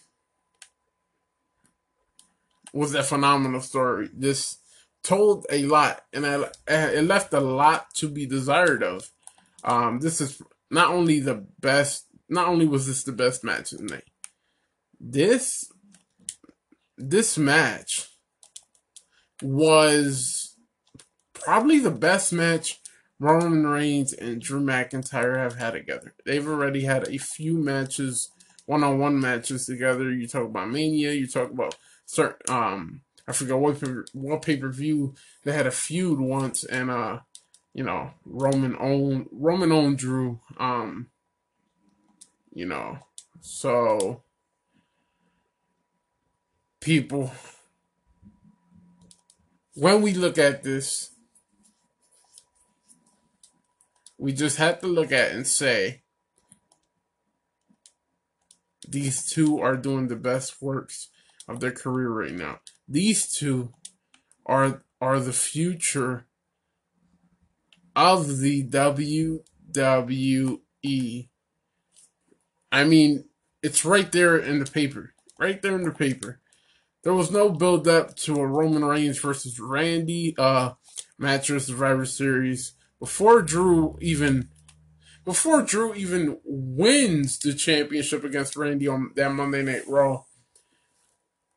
[2.72, 4.08] was a phenomenal story.
[4.14, 4.58] This
[5.02, 9.10] told a lot and I, it left a lot to be desired of.
[9.64, 13.86] Um, this is not only the best, not only was this the best match in
[13.86, 14.04] the night,
[15.00, 15.70] this,
[17.00, 18.08] this match
[19.42, 20.54] was
[21.32, 22.80] probably the best match
[23.18, 26.14] Roman Reigns and Drew McIntyre have had together.
[26.24, 28.30] They've already had a few matches,
[28.66, 30.10] one-on-one matches together.
[30.10, 33.78] You talk about Mania, you talk about certain, um, I forgot what
[34.12, 37.20] what pay per view they had a feud once, and uh,
[37.74, 41.10] you know Roman owned Roman owned Drew, um,
[42.52, 42.98] you know,
[43.40, 44.22] so
[46.80, 47.30] people
[49.74, 51.10] when we look at this
[54.18, 56.02] we just have to look at and say
[58.90, 61.08] these two are doing the best works
[61.48, 62.58] of their career right now.
[62.88, 63.72] These two
[64.44, 66.26] are are the future
[67.96, 69.40] of the WWE.
[72.72, 73.24] I mean,
[73.62, 75.14] it's right there in the paper.
[75.38, 76.40] Right there in the paper.
[77.02, 80.72] There was no build up to a Roman Reigns versus Randy uh
[81.18, 84.48] match or Survivor Series before Drew even
[85.24, 90.24] before Drew even wins the championship against Randy on that Monday Night Raw,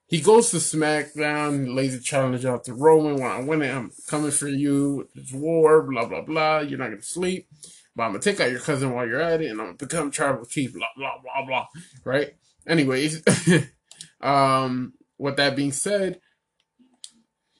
[0.05, 3.15] he goes to SmackDown, lays a challenge out to Roman.
[3.15, 5.09] When I win it, I'm coming for you.
[5.15, 6.59] It's war, blah blah blah.
[6.59, 7.47] You're not gonna sleep,
[7.95, 10.11] but I'm gonna take out your cousin while you're at it, and I'm gonna become
[10.11, 10.73] tribal chief.
[10.73, 11.67] Blah blah blah blah.
[12.03, 12.35] Right.
[12.67, 13.23] Anyways,
[14.21, 16.19] um, with that being said,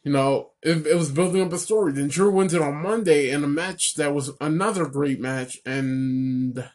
[0.03, 1.93] you know, it, it was building up a story.
[1.93, 6.69] Then Drew wins it on Monday in a match that was another great match, and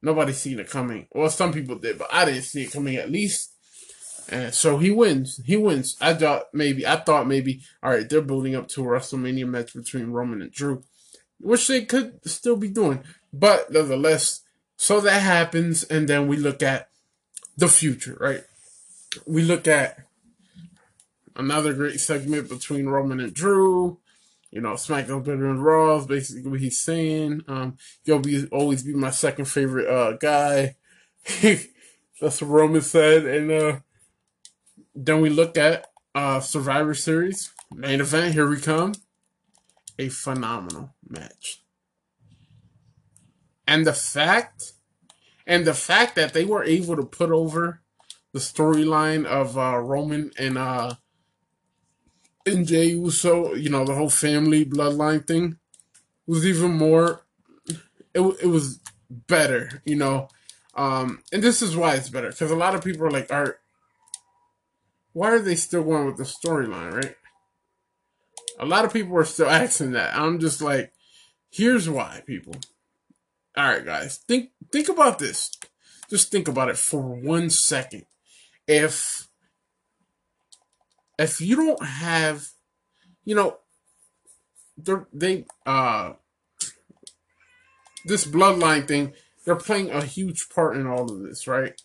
[0.00, 1.06] nobody seen it coming.
[1.12, 3.52] Well, some people did, but I didn't see it coming at least.
[4.30, 5.42] And so he wins.
[5.44, 5.98] He wins.
[6.00, 9.74] I thought maybe, I thought maybe, all right, they're building up to a WrestleMania match
[9.74, 10.82] between Roman and Drew,
[11.38, 13.02] which they could still be doing.
[13.30, 14.40] But nevertheless,
[14.78, 16.88] so that happens, and then we look at
[17.58, 18.44] the future, right?
[19.26, 20.06] We look at
[21.36, 23.98] another great segment between Roman and Drew.
[24.50, 27.42] You know, SmackDown better than Raw is basically what he's saying.
[27.46, 30.76] Um, he'll be always be my second favorite uh guy.
[31.42, 33.26] That's what Roman said.
[33.26, 33.78] And uh
[34.94, 38.34] then we look at uh Survivor Series main event.
[38.34, 38.94] Here we come.
[39.98, 41.62] A phenomenal match.
[43.66, 44.72] And the fact
[45.46, 47.82] and the fact that they were able to put over
[48.32, 50.94] the storyline of uh, Roman and uh,
[52.46, 55.58] and Jey Uso, you know, the whole family bloodline thing
[56.26, 57.22] was even more.
[58.14, 58.80] It it was
[59.10, 60.28] better, you know.
[60.74, 63.58] Um, and this is why it's better because a lot of people are like, "Are
[65.12, 67.16] why are they still going with the storyline?" Right?
[68.58, 70.16] A lot of people are still asking that.
[70.16, 70.92] I'm just like,
[71.50, 72.54] here's why, people.
[73.56, 75.50] All right, guys, think think about this.
[76.08, 78.04] Just think about it for one second.
[78.66, 79.28] If
[81.20, 82.48] if you don't have,
[83.24, 83.58] you know,
[85.12, 86.14] they uh
[88.06, 89.12] this bloodline thing,
[89.44, 91.78] they're playing a huge part in all of this, right?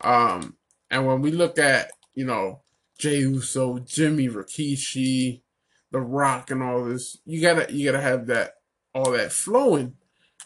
[0.00, 0.56] Um,
[0.90, 2.62] and when we look at, you know,
[2.98, 5.42] Jey Uso, Jimmy Rikishi,
[5.90, 8.54] The Rock, and all this, you gotta you gotta have that
[8.94, 9.96] all that flowing,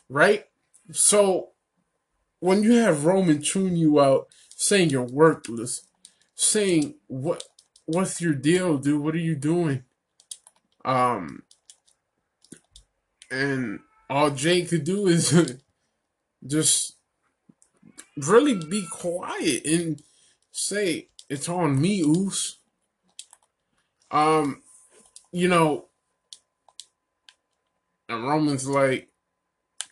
[0.08, 0.46] right?
[0.90, 1.50] So
[2.40, 5.86] when you have Roman tune you out, saying you're worthless,
[6.34, 7.44] saying what
[7.92, 9.00] what's your deal, dude?
[9.00, 9.84] What are you doing?
[10.84, 11.42] Um,
[13.30, 15.56] and all Jey could do is
[16.46, 16.96] just
[18.16, 20.02] really be quiet and
[20.50, 22.58] say it's on me, Oos.
[24.10, 24.62] Um,
[25.32, 25.86] you know,
[28.08, 29.08] and Roman's like,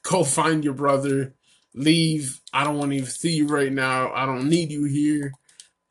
[0.03, 1.34] go find your brother,
[1.74, 2.40] leave.
[2.53, 4.12] I don't want to even see you right now.
[4.12, 5.32] I don't need you here.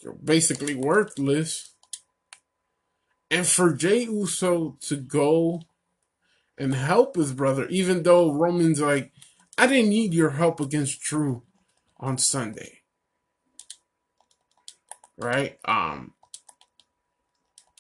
[0.02, 1.69] You're basically worthless.
[3.32, 5.62] And for Jey Uso to go
[6.58, 9.12] and help his brother, even though Roman's like,
[9.58, 11.44] I didn't need your help against Drew
[11.98, 12.80] on Sunday.
[15.18, 15.60] Right?
[15.66, 16.14] Um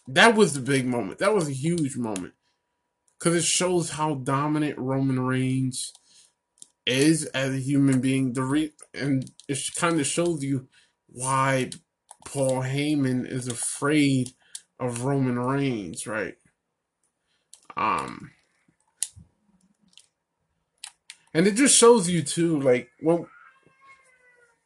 [0.08, 1.20] that was the big moment.
[1.20, 2.34] That was a huge moment.
[3.20, 5.94] Cause it shows how dominant Roman Reigns
[6.86, 8.34] is as a human being.
[8.34, 10.68] The re- and it kind of shows you
[11.08, 11.70] why
[12.26, 14.32] Paul Heyman is afraid
[14.80, 16.36] of Roman Reigns, right?
[17.78, 18.32] Um
[21.34, 23.26] and it just shows you too, like when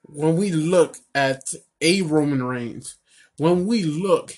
[0.04, 1.44] when we look at
[1.82, 2.98] a Roman Reigns,
[3.38, 4.38] when we look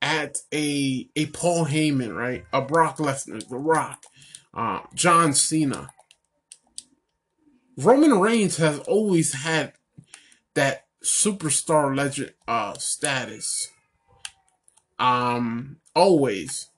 [0.00, 4.04] at a a Paul Heyman, right, a Brock Lesnar, The Rock,
[4.52, 5.90] uh, John Cena,
[7.76, 9.74] Roman Reigns has always had
[10.54, 13.68] that superstar legend uh status.
[14.98, 16.68] Um, always.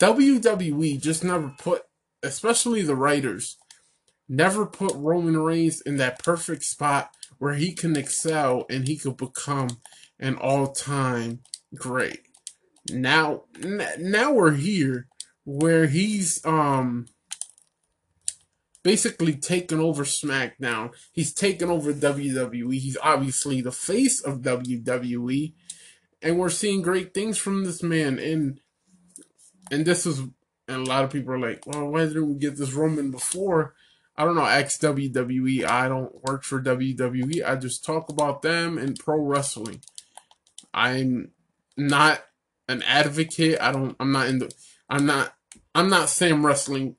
[0.00, 1.82] WWE just never put
[2.22, 3.58] especially the writers,
[4.28, 9.16] never put Roman Reigns in that perfect spot where he can excel and he could
[9.16, 9.68] become
[10.18, 11.40] an all-time
[11.74, 12.20] great.
[12.90, 13.44] Now,
[13.98, 15.06] now we're here
[15.44, 17.06] where he's um
[18.82, 20.92] basically taken over SmackDown.
[21.12, 22.78] He's taken over WWE.
[22.78, 25.54] He's obviously the face of WWE,
[26.24, 28.18] and we're seeing great things from this man.
[28.18, 28.58] And
[29.70, 30.20] and this is
[30.66, 33.74] and a lot of people are like, well, why didn't we get this Roman before?
[34.16, 35.66] I don't know, ex WWE.
[35.66, 37.46] I don't work for WWE.
[37.46, 39.82] I just talk about them and pro wrestling.
[40.72, 41.32] I'm
[41.76, 42.24] not
[42.68, 43.58] an advocate.
[43.60, 43.94] I don't.
[44.00, 44.50] I'm not in the.
[44.88, 45.34] I'm not.
[45.74, 46.96] I'm not Sam Wrestling.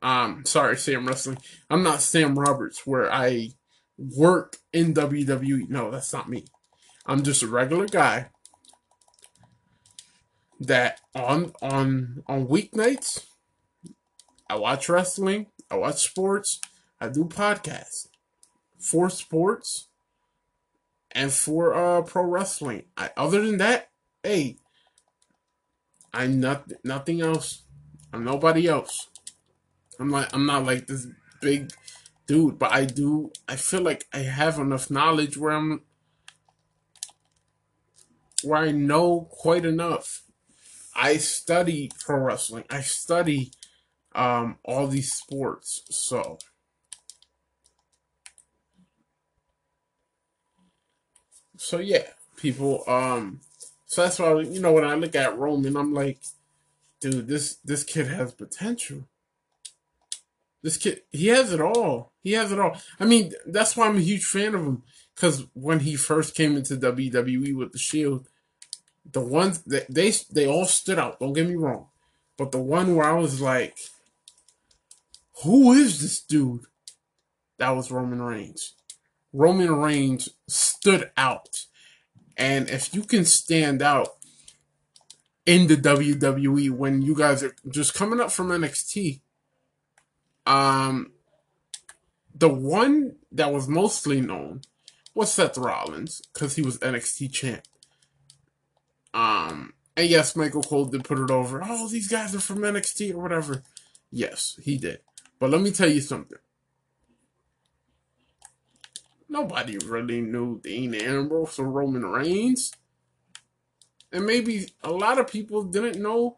[0.00, 1.38] Um, sorry, Sam Wrestling.
[1.68, 3.50] I'm not Sam Roberts, where I
[3.98, 5.68] work in WWE.
[5.68, 6.44] No, that's not me.
[7.04, 8.30] I'm just a regular guy
[10.66, 13.24] that on on on weeknights
[14.52, 16.60] I watch wrestling, I watch sports,
[17.00, 18.08] I do podcasts
[18.78, 19.88] for sports
[21.10, 22.82] and for uh pro wrestling.
[22.94, 23.88] I, other than that,
[24.22, 24.58] hey,
[26.12, 27.62] I'm not nothing else.
[28.12, 29.08] I'm nobody else.
[29.98, 31.06] I'm like I'm not like this
[31.40, 31.72] big
[32.26, 35.80] dude, but I do I feel like I have enough knowledge where I'm
[38.42, 40.24] where I know quite enough
[40.94, 42.64] I study pro wrestling.
[42.70, 43.52] I study
[44.14, 45.82] um, all these sports.
[45.90, 46.38] So,
[51.56, 52.84] so yeah, people.
[52.86, 53.40] Um,
[53.86, 56.18] so that's why you know when I look at Roman, I'm like,
[57.00, 59.08] dude, this this kid has potential.
[60.62, 62.12] This kid, he has it all.
[62.22, 62.76] He has it all.
[63.00, 64.82] I mean, that's why I'm a huge fan of him.
[65.14, 68.28] Because when he first came into WWE with the Shield,
[69.10, 71.20] the ones that they they all stood out.
[71.20, 71.88] Don't get me wrong,
[72.36, 73.76] but the one where I was like,
[75.42, 76.66] "Who is this dude?"
[77.58, 78.74] That was Roman Reigns.
[79.32, 81.66] Roman Reigns stood out,
[82.36, 84.08] and if you can stand out
[85.46, 89.20] in the WWE when you guys are just coming up from NXT,
[90.46, 91.12] um,
[92.34, 94.62] the one that was mostly known
[95.14, 97.62] was Seth Rollins because he was NXT champ.
[99.14, 101.62] Um, and yes, Michael Cole did put it over.
[101.64, 103.62] Oh, these guys are from NXT or whatever.
[104.10, 105.00] Yes, he did.
[105.38, 106.38] But let me tell you something.
[109.32, 112.72] nobody really knew Dean Ambrose or Roman Reigns.
[114.12, 116.36] And maybe a lot of people didn't know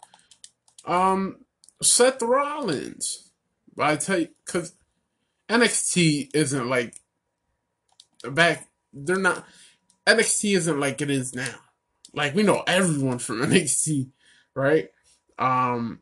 [0.87, 1.39] um,
[1.83, 3.33] Seth Rollins.
[3.75, 4.75] But I tell you, because
[5.49, 6.95] NXT isn't like
[8.22, 9.45] back, they're not,
[10.07, 11.57] NXT isn't like it is now.
[12.14, 14.08] Like we know everyone from NXT,
[14.54, 14.90] right?
[15.38, 16.00] Um,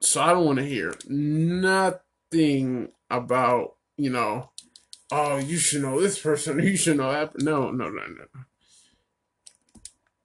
[0.00, 4.50] so I don't want to hear nothing about, you know,
[5.10, 7.40] oh, you should know this person, you should know that.
[7.40, 8.24] No, no, no, no.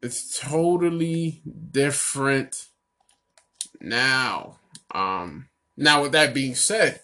[0.01, 1.41] It's totally
[1.71, 2.67] different
[3.81, 4.57] now.
[4.91, 7.01] Um, now, with that being said,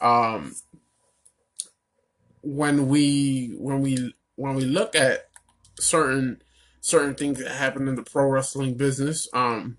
[0.00, 0.54] um,
[2.42, 5.28] when we when we when we look at
[5.78, 6.42] certain
[6.80, 9.78] certain things that happen in the pro wrestling business, um,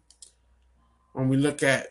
[1.14, 1.88] when we look at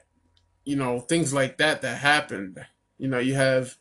[0.65, 2.65] you know things like that that happened,
[2.99, 3.77] you know, you have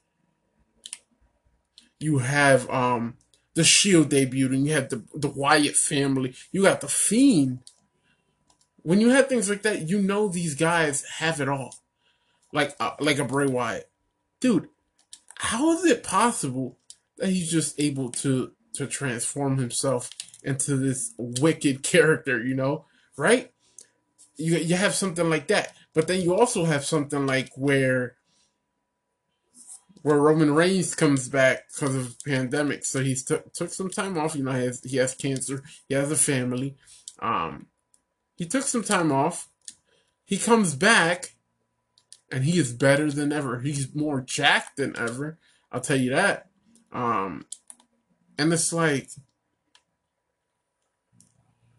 [1.99, 3.17] you have um
[3.55, 7.59] the Shield debuting, you have the the Wyatt family, you got the Fiend.
[8.81, 11.75] When you have things like that, you know these guys have it all,
[12.51, 13.89] like uh, like a Bray Wyatt,
[14.39, 14.67] dude.
[15.37, 16.77] How is it possible
[17.17, 20.09] that he's just able to to transform himself
[20.43, 22.43] into this wicked character?
[22.43, 22.85] You know,
[23.17, 23.51] right?
[24.35, 28.15] You you have something like that, but then you also have something like where
[30.03, 32.85] where Roman Reigns comes back because of the pandemic.
[32.85, 34.35] So he took took some time off.
[34.35, 35.63] You know, he has he has cancer.
[35.87, 36.75] He has a family.
[37.19, 37.67] Um,
[38.35, 39.49] he took some time off.
[40.25, 41.35] He comes back,
[42.31, 43.59] and he is better than ever.
[43.59, 45.37] He's more jacked than ever.
[45.71, 46.49] I'll tell you that.
[46.91, 47.45] Um,
[48.43, 49.09] and it's like,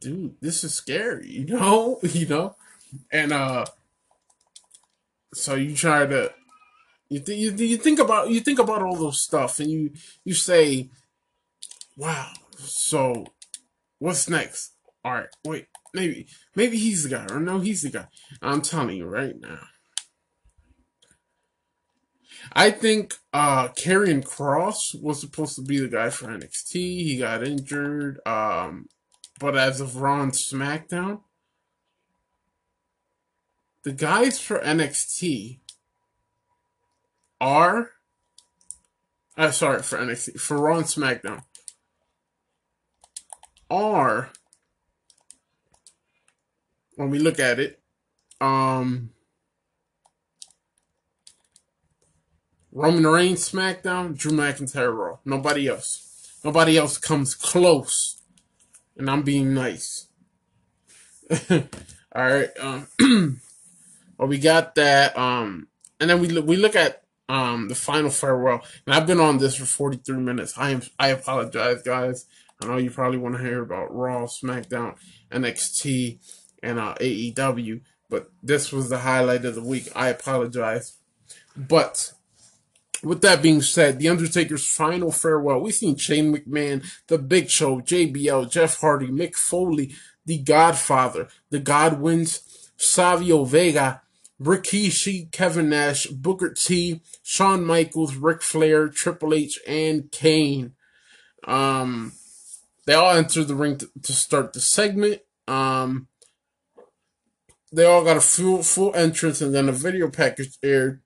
[0.00, 1.28] dude, this is scary.
[1.30, 2.56] You know, you know,
[3.12, 3.66] and uh,
[5.34, 6.32] so you try to
[7.10, 9.92] you, you you think about you think about all those stuff, and you
[10.24, 10.88] you say,
[11.98, 13.26] "Wow, so
[13.98, 14.72] what's next?"
[15.04, 18.06] All right, wait, maybe maybe he's the guy, or no, he's the guy.
[18.40, 19.60] I'm telling you right now.
[22.53, 26.72] I think uh Karrion Kross was supposed to be the guy for NXT.
[26.72, 28.20] He got injured.
[28.26, 28.88] Um,
[29.40, 31.20] but as of Raw and SmackDown,
[33.82, 35.59] the guys for NXT
[37.40, 37.90] are
[39.36, 41.42] uh, sorry for NXT for Raw and SmackDown
[43.70, 44.30] are
[46.97, 47.80] when we look at it,
[48.40, 49.11] um
[52.75, 55.18] Roman Reigns SmackDown, Drew McIntyre Raw.
[55.25, 56.41] Nobody else.
[56.43, 58.20] Nobody else comes close.
[58.97, 60.09] And I'm being nice.
[61.51, 61.62] All
[62.14, 62.51] right.
[62.61, 62.89] Um,
[64.18, 65.16] well, we got that.
[65.16, 65.68] Um,
[66.01, 68.64] and then we look, we look at um the final farewell.
[68.87, 70.55] And I've been on this for 43 minutes.
[70.59, 72.27] I am I apologize, guys.
[72.61, 74.97] I know you probably want to hear about Raw, SmackDown,
[75.31, 76.18] NXT,
[76.62, 79.89] and uh, AEW, but this was the highlight of the week.
[79.95, 80.97] I apologize.
[81.57, 82.13] But
[83.05, 85.61] with that being said, The Undertaker's final farewell.
[85.61, 89.94] We've seen Shane McMahon, The Big Show, JBL, Jeff Hardy, Mick Foley,
[90.26, 92.40] The Godfather, The Godwinns,
[92.76, 94.02] Savio Vega,
[94.40, 100.72] Rikishi, Kevin Nash, Booker T, Shawn Michaels, Ric Flair, Triple H, and Kane.
[101.46, 102.12] Um,
[102.86, 105.22] they all entered the ring to, to start the segment.
[105.46, 106.09] Um,
[107.72, 111.00] they all got a full full entrance, and then a video package aired.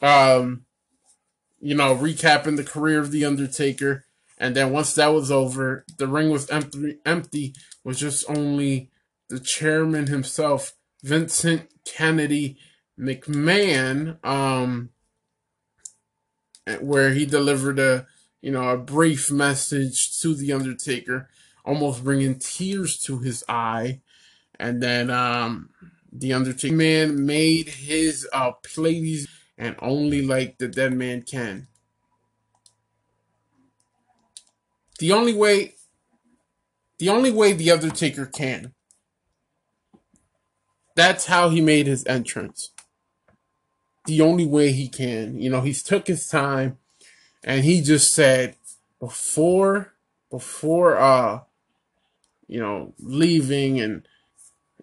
[0.00, 0.64] Um,
[1.60, 4.04] you know, recapping the career of the Undertaker,
[4.38, 6.98] and then once that was over, the ring was empty.
[7.04, 8.90] Empty was just only
[9.28, 12.56] the chairman himself, Vincent Kennedy
[12.98, 14.90] McMahon, um,
[16.80, 18.06] where he delivered a
[18.40, 21.28] you know a brief message to the Undertaker,
[21.64, 24.00] almost bringing tears to his eye,
[24.60, 25.70] and then um,
[26.12, 29.26] the Undertaker man made his uh pleas
[29.58, 31.66] and only like the dead man can.
[34.98, 35.74] The only way,
[36.98, 38.72] the only way the Undertaker can
[40.98, 42.70] that's how he made his entrance.
[44.06, 45.38] The only way he can.
[45.40, 46.78] You know, he's took his time
[47.44, 48.56] and he just said
[48.98, 49.94] before
[50.28, 51.42] before uh
[52.48, 54.08] you know leaving and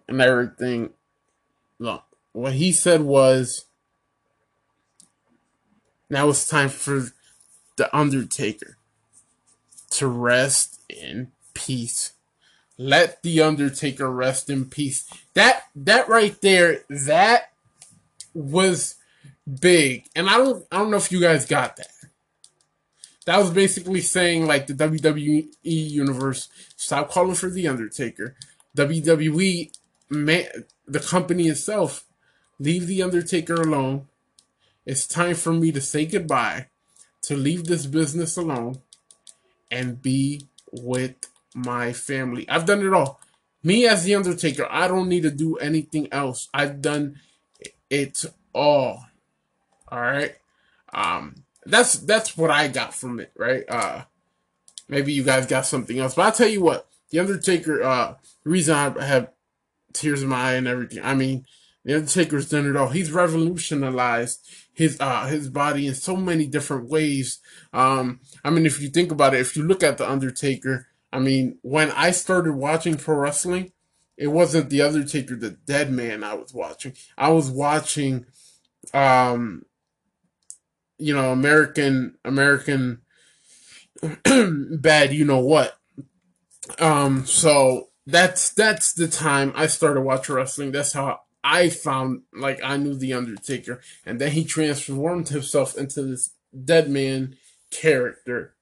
[0.08, 0.88] and everything
[1.78, 2.02] look
[2.32, 3.66] what he said was
[6.08, 7.08] now it's time for
[7.76, 8.76] the undertaker
[9.90, 12.12] to rest in peace
[12.78, 15.08] let the Undertaker rest in peace.
[15.34, 17.52] That that right there, that
[18.34, 18.96] was
[19.60, 21.88] big, and I don't I don't know if you guys got that.
[23.24, 28.36] That was basically saying like the WWE universe stop calling for the Undertaker.
[28.76, 29.72] WWE
[30.10, 30.46] man,
[30.86, 32.04] the company itself
[32.58, 34.06] leave the Undertaker alone.
[34.86, 36.68] It's time for me to say goodbye,
[37.22, 38.80] to leave this business alone,
[39.70, 41.16] and be with
[41.54, 42.48] my family.
[42.48, 43.20] I've done it all.
[43.64, 46.48] Me as the Undertaker, I don't need to do anything else.
[46.54, 47.18] I've done
[47.90, 48.24] it
[48.54, 49.04] all.
[49.88, 50.36] All right.
[50.94, 51.34] Um,
[51.64, 53.64] that's that's what I got from it, right?
[53.68, 54.04] Uh,
[54.88, 56.86] maybe you guys got something else, but I'll tell you what.
[57.10, 57.82] The Undertaker.
[57.82, 58.14] Uh,
[58.44, 59.30] the reason I have
[59.92, 61.04] tears in my eye and everything.
[61.04, 61.44] I mean,
[61.86, 62.88] the Undertaker's done it all.
[62.88, 67.38] He's revolutionized his uh his body in so many different ways.
[67.72, 71.20] Um, I mean, if you think about it, if you look at the Undertaker, I
[71.20, 73.70] mean, when I started watching pro wrestling,
[74.16, 76.94] it wasn't the Undertaker, the dead man I was watching.
[77.16, 78.26] I was watching
[78.92, 79.62] um
[80.98, 83.02] you know, American American
[84.80, 85.78] bad you know what.
[86.80, 90.72] Um so that's that's the time I started watching wrestling.
[90.72, 96.02] That's how I found like I knew the Undertaker, and then he transformed himself into
[96.02, 96.34] this
[96.64, 97.36] dead man
[97.70, 98.56] character.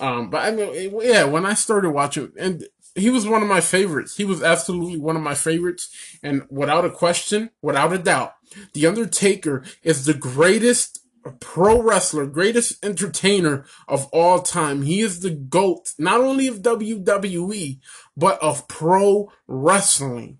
[0.00, 2.64] Um, but I mean, yeah, when I started watching, and
[2.96, 4.16] he was one of my favorites.
[4.16, 5.94] He was absolutely one of my favorites,
[6.24, 8.32] and without a question, without a doubt,
[8.72, 10.98] the Undertaker is the greatest
[11.38, 14.82] pro wrestler, greatest entertainer of all time.
[14.82, 17.78] He is the GOAT, not only of WWE,
[18.16, 20.38] but of pro wrestling.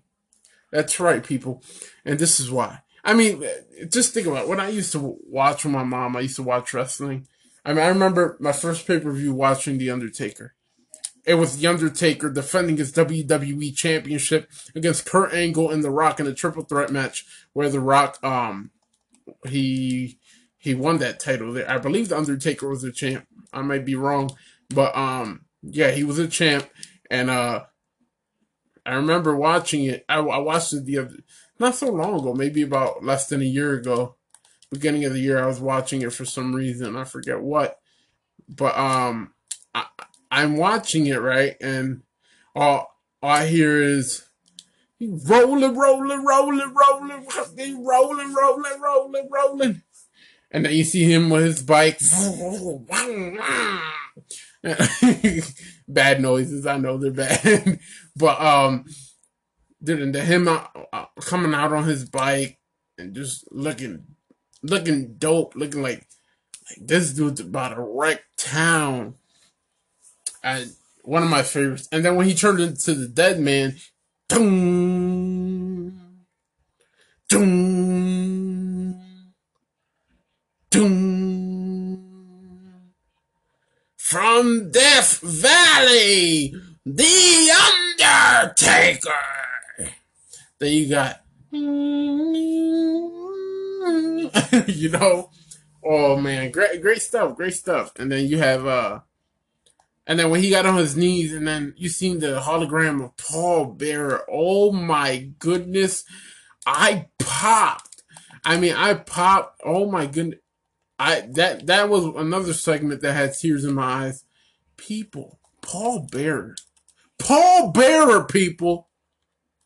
[0.73, 1.63] That's right, people.
[2.03, 2.79] And this is why.
[3.03, 3.45] I mean,
[3.89, 4.47] just think about it.
[4.49, 7.27] When I used to watch with my mom, I used to watch wrestling.
[7.63, 10.55] I mean, I remember my first pay per view watching The Undertaker.
[11.25, 16.25] It was The Undertaker defending his WWE championship against Kurt Angle and The Rock in
[16.25, 18.71] a triple threat match where The Rock, um,
[19.47, 20.17] he
[20.57, 21.69] he won that title there.
[21.69, 23.27] I believe the Undertaker was a champ.
[23.53, 24.31] I might be wrong,
[24.69, 26.67] but um, yeah, he was a champ,
[27.11, 27.65] and uh,
[28.85, 30.05] I remember watching it.
[30.09, 31.15] I, I watched it the other,
[31.59, 34.15] not so long ago, maybe about less than a year ago.
[34.71, 36.95] Beginning of the year, I was watching it for some reason.
[36.95, 37.79] I forget what,
[38.49, 39.33] but um,
[39.75, 39.85] I,
[40.31, 42.01] I'm watching it right, and
[42.55, 44.25] all, all I hear is
[44.99, 49.81] rolling, rolling, rolling, rolling, rolling, rolling, rolling, rolling, rolling
[50.53, 51.99] and then you see him with his bike.
[55.87, 57.79] bad noises, I know they're bad,
[58.15, 58.85] but um,
[59.83, 62.59] didn't the him uh, uh, coming out on his bike
[62.97, 64.03] and just looking,
[64.61, 66.07] looking dope, looking like
[66.69, 69.15] like this dude's about to wreck town.
[70.43, 70.65] I
[71.03, 73.75] one of my favorites, and then when he turned into the dead man,
[74.29, 75.99] doom,
[77.29, 78.43] doom
[80.73, 81.99] Doom.
[83.95, 87.51] From Death Valley, The
[88.03, 89.09] Undertaker.
[90.59, 91.21] Then you got,
[94.67, 95.29] you know,
[95.83, 97.91] oh man, great, great stuff, great stuff.
[97.97, 98.99] And then you have, uh,
[100.05, 103.15] and then when he got on his knees, and then you seen the hologram of
[103.17, 104.23] Paul Bearer.
[104.29, 106.03] Oh my goodness,
[106.65, 108.03] I popped.
[108.43, 109.61] I mean, I popped.
[109.63, 110.39] Oh my goodness.
[110.99, 114.25] I that that was another segment that had tears in my eyes.
[114.77, 116.55] People, Paul Bearer,
[117.23, 118.89] Paul Bearer, people,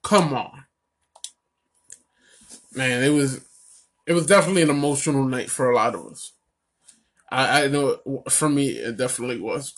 [0.03, 0.66] come on,
[2.76, 3.03] man.
[3.03, 3.41] It was
[4.05, 6.34] it was definitely an emotional night for a lot of us.
[7.30, 7.97] I, I know
[8.30, 9.76] for me it definitely was.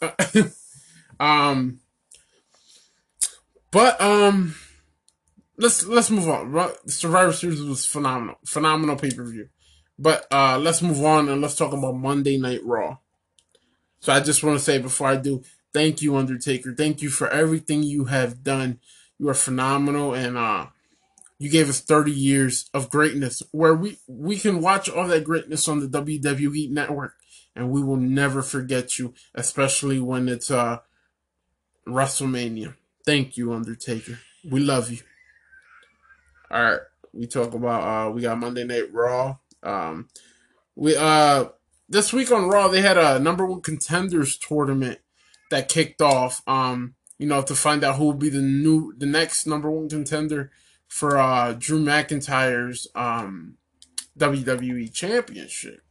[1.19, 1.79] um,
[3.71, 4.55] but um,
[5.57, 6.73] let's let's move on.
[6.87, 9.47] Survivor Series was phenomenal, phenomenal pay per view.
[9.97, 12.97] But uh, let's move on and let's talk about Monday Night Raw.
[13.99, 16.73] So I just want to say before I do, thank you, Undertaker.
[16.75, 18.79] Thank you for everything you have done.
[19.17, 20.67] You are phenomenal, and uh,
[21.39, 25.67] you gave us 30 years of greatness, where we we can watch all that greatness
[25.67, 27.13] on the WWE Network,
[27.55, 30.79] and we will never forget you, especially when it's uh
[31.87, 32.75] WrestleMania.
[33.05, 34.19] Thank you, Undertaker.
[34.49, 34.99] We love you.
[36.51, 36.79] All right,
[37.13, 39.37] we talk about uh we got Monday Night Raw.
[39.63, 40.09] Um,
[40.75, 41.45] we uh
[41.87, 44.99] this week on Raw they had a number one contenders tournament
[45.49, 46.41] that kicked off.
[46.47, 49.89] Um, you know, to find out who will be the new the next number one
[49.89, 50.51] contender
[50.87, 53.57] for uh Drew McIntyre's um
[54.17, 55.81] WWE championship.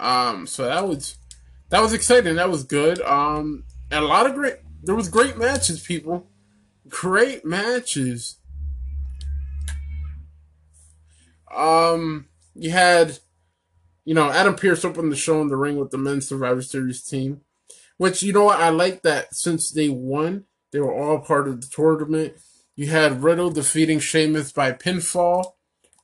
[0.00, 1.16] Um, so that was
[1.70, 2.36] that was exciting.
[2.36, 3.00] That was good.
[3.02, 4.56] Um, and a lot of great.
[4.82, 6.28] There was great matches, people.
[6.88, 8.36] Great matches.
[11.54, 13.18] Um, you had
[14.08, 17.02] you know, Adam Pearce opened the show in the ring with the men's Survivor Series
[17.02, 17.42] team.
[17.98, 21.60] Which you know what I like that since they won, they were all part of
[21.60, 22.34] the tournament.
[22.76, 25.52] You had Riddle defeating Sheamus by pinfall,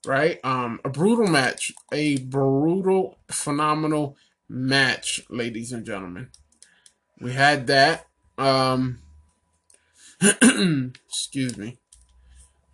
[0.05, 0.41] right?
[0.45, 4.17] Um, a brutal match, a brutal, phenomenal
[4.49, 6.31] match, ladies and gentlemen.
[7.21, 8.07] We had that.
[8.37, 8.99] Um,
[10.21, 11.79] excuse me.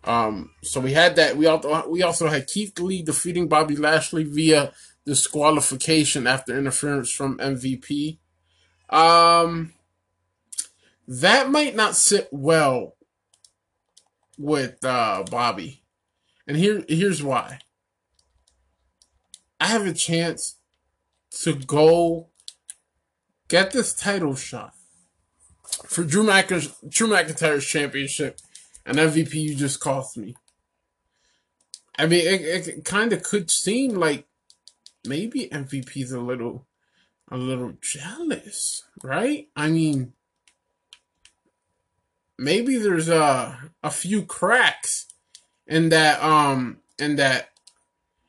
[0.03, 1.37] Um, so we had that.
[1.37, 4.73] We also we also had Keith Lee defeating Bobby Lashley via
[5.05, 8.17] disqualification after interference from MVP.
[8.91, 9.73] Um,
[11.07, 12.95] that might not sit well
[14.37, 15.83] with uh, Bobby,
[16.47, 17.59] and here here's why.
[19.59, 20.57] I have a chance
[21.41, 22.29] to go
[23.47, 24.73] get this title shot
[25.85, 28.39] for Drew, McIntyre's, Drew McIntyre's championship,
[28.85, 30.35] and MVP you just cost me.
[31.97, 34.25] I mean, it, it kind of could seem like
[35.05, 36.65] maybe MVP's a little
[37.31, 39.47] a little jealous, right?
[39.55, 40.13] I mean,
[42.37, 45.07] maybe there's a a few cracks
[45.65, 47.49] in that um in that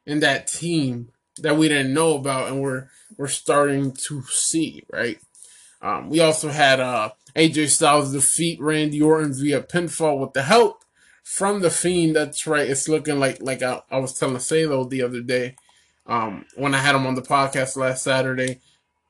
[0.06, 5.18] in that team that we didn't know about and we're we're starting to see, right?
[5.80, 10.84] Um, we also had uh, AJ Styles defeat Randy Orton via pinfall with the help
[11.24, 12.14] from the Fiend.
[12.14, 12.70] That's right.
[12.70, 15.56] It's looking like like I, I was telling Salo the other day
[16.06, 18.60] um, when I had him on the podcast last Saturday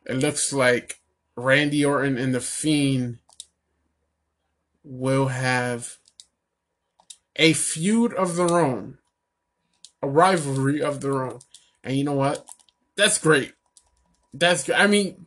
[0.07, 1.01] it looks like
[1.37, 3.19] Randy Orton and The Fiend
[4.85, 5.99] will have
[7.37, 8.99] a feud of their own,
[10.03, 11.39] a rivalry of their own.
[11.83, 12.47] And you know what?
[12.97, 13.55] That's great.
[14.35, 15.27] That's I mean,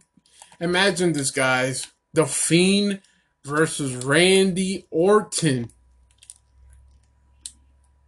[0.59, 1.87] imagine this, guys.
[2.13, 3.01] The Fiend
[3.43, 5.71] versus Randy Orton.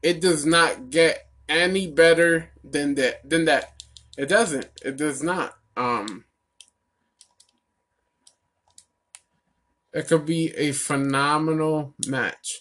[0.01, 3.27] It does not get any better than that.
[3.27, 3.73] Than that.
[4.17, 4.67] It doesn't.
[4.83, 5.55] It does not.
[5.75, 6.25] Um,
[9.97, 12.59] It could be a phenomenal match.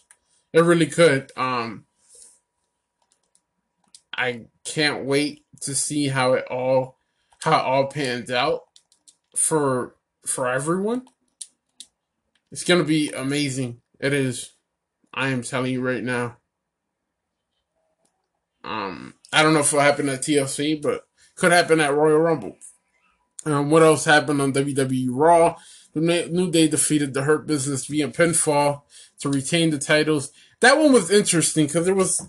[0.54, 1.30] It really could.
[1.36, 1.84] Um,
[4.16, 6.98] I can't wait to see how it all
[7.42, 8.62] how it all pans out
[9.36, 11.08] for for everyone.
[12.50, 13.82] It's gonna be amazing.
[14.00, 14.54] It is.
[15.12, 16.38] I am telling you right now.
[18.64, 21.02] Um, I don't know if it'll happen at TLC, but
[21.34, 22.56] could happen at Royal Rumble.
[23.44, 25.56] Um, what else happened on WWE Raw?
[25.96, 28.82] The New Day defeated the Hurt Business via pinfall
[29.20, 30.30] to retain the titles.
[30.60, 32.28] That one was interesting because there was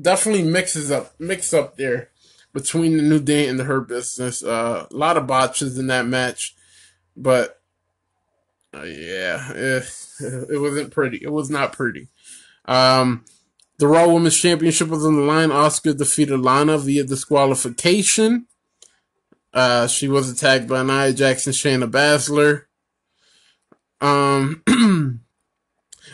[0.00, 2.10] definitely mixes up, mix up there
[2.52, 4.44] between the New Day and the Hurt Business.
[4.44, 6.54] Uh, a lot of botches in that match,
[7.16, 7.60] but
[8.72, 11.18] uh, yeah, it, it wasn't pretty.
[11.22, 12.06] It was not pretty.
[12.66, 13.24] Um,
[13.78, 15.48] the Raw Women's Championship was on the line.
[15.48, 18.46] Asuka defeated Lana via disqualification.
[19.52, 22.66] Uh, she was attacked by Nia Jackson, Shayna Baszler.
[24.02, 24.62] Um,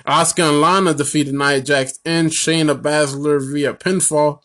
[0.07, 4.41] Asuka and Lana defeated Nia Jax and Shayna Baszler via pinfall.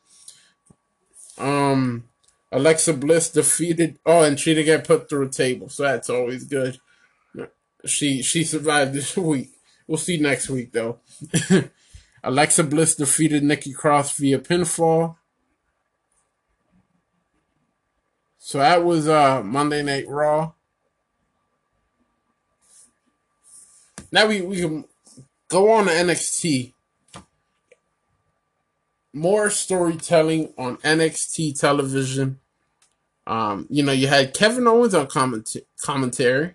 [1.38, 2.06] Um,
[2.52, 4.00] Alexa Bliss defeated.
[4.06, 6.80] Oh, and she didn't get put through a table, so that's always good.
[7.86, 9.52] She she survived this week.
[9.88, 11.00] We'll see next week though.
[12.24, 15.18] Alexa Bliss defeated Nikki Cross via pinfall.
[18.38, 20.54] So that was uh Monday Night Raw.
[24.14, 24.86] Now we, we can
[25.50, 26.74] go on to NXT.
[29.12, 32.40] More storytelling on NXT television.
[33.26, 36.54] Um, you know, you had Kevin Owens on comment- commentary.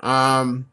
[0.00, 0.70] Um,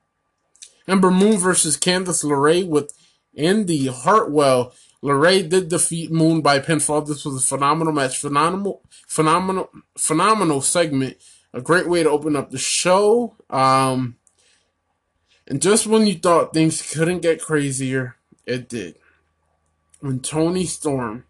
[0.87, 2.93] Ember Moon versus Candice LeRae with
[3.33, 4.73] Indi Hartwell.
[5.03, 7.05] LeRae did defeat Moon by pinfall.
[7.05, 11.17] This was a phenomenal match, phenomenal, phenomenal, phenomenal segment.
[11.53, 13.35] A great way to open up the show.
[13.49, 14.15] Um,
[15.47, 18.15] and just when you thought things couldn't get crazier,
[18.45, 18.95] it did.
[19.99, 21.25] When Toni Storm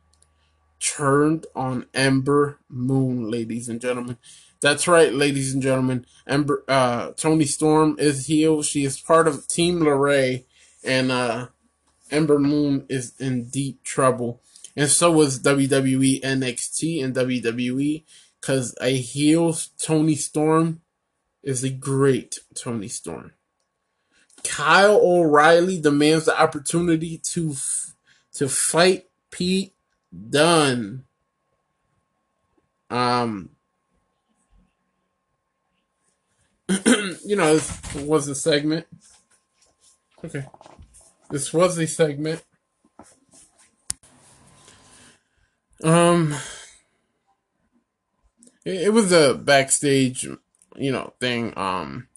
[0.83, 4.17] turned on Ember Moon, ladies and gentlemen.
[4.61, 6.05] That's right, ladies and gentlemen.
[6.27, 8.65] Ember, uh, Toni Storm is healed.
[8.65, 10.45] She is part of Team LeRae,
[10.83, 11.47] and uh,
[12.11, 14.41] Ember Moon is in deep trouble.
[14.75, 18.03] And so was WWE NXT and WWE,
[18.39, 20.81] because a heel Toni Storm
[21.43, 23.33] is a great Toni Storm.
[24.43, 27.55] Kyle O'Reilly demands the opportunity to
[28.33, 29.73] to fight Pete
[30.29, 31.05] Dunne.
[32.89, 33.49] Um,
[37.25, 38.85] you know, this was a segment.
[40.23, 40.45] Okay,
[41.29, 42.43] this was a segment.
[45.83, 46.33] Um,
[48.63, 50.27] it, it was a backstage,
[50.77, 51.53] you know, thing.
[51.57, 52.07] Um,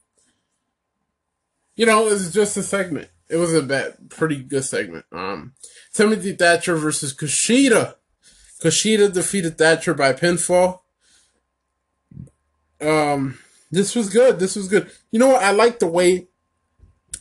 [1.77, 3.09] you know, it was just a segment.
[3.29, 5.05] It was a bad, pretty good segment.
[5.13, 5.53] Um,
[5.93, 7.95] Timothy Thatcher versus Kushida.
[8.63, 10.81] Kushida defeated Thatcher by pinfall.
[12.81, 13.39] Um,
[13.71, 14.39] this was good.
[14.39, 14.91] This was good.
[15.11, 15.43] You know what?
[15.43, 16.29] I like the way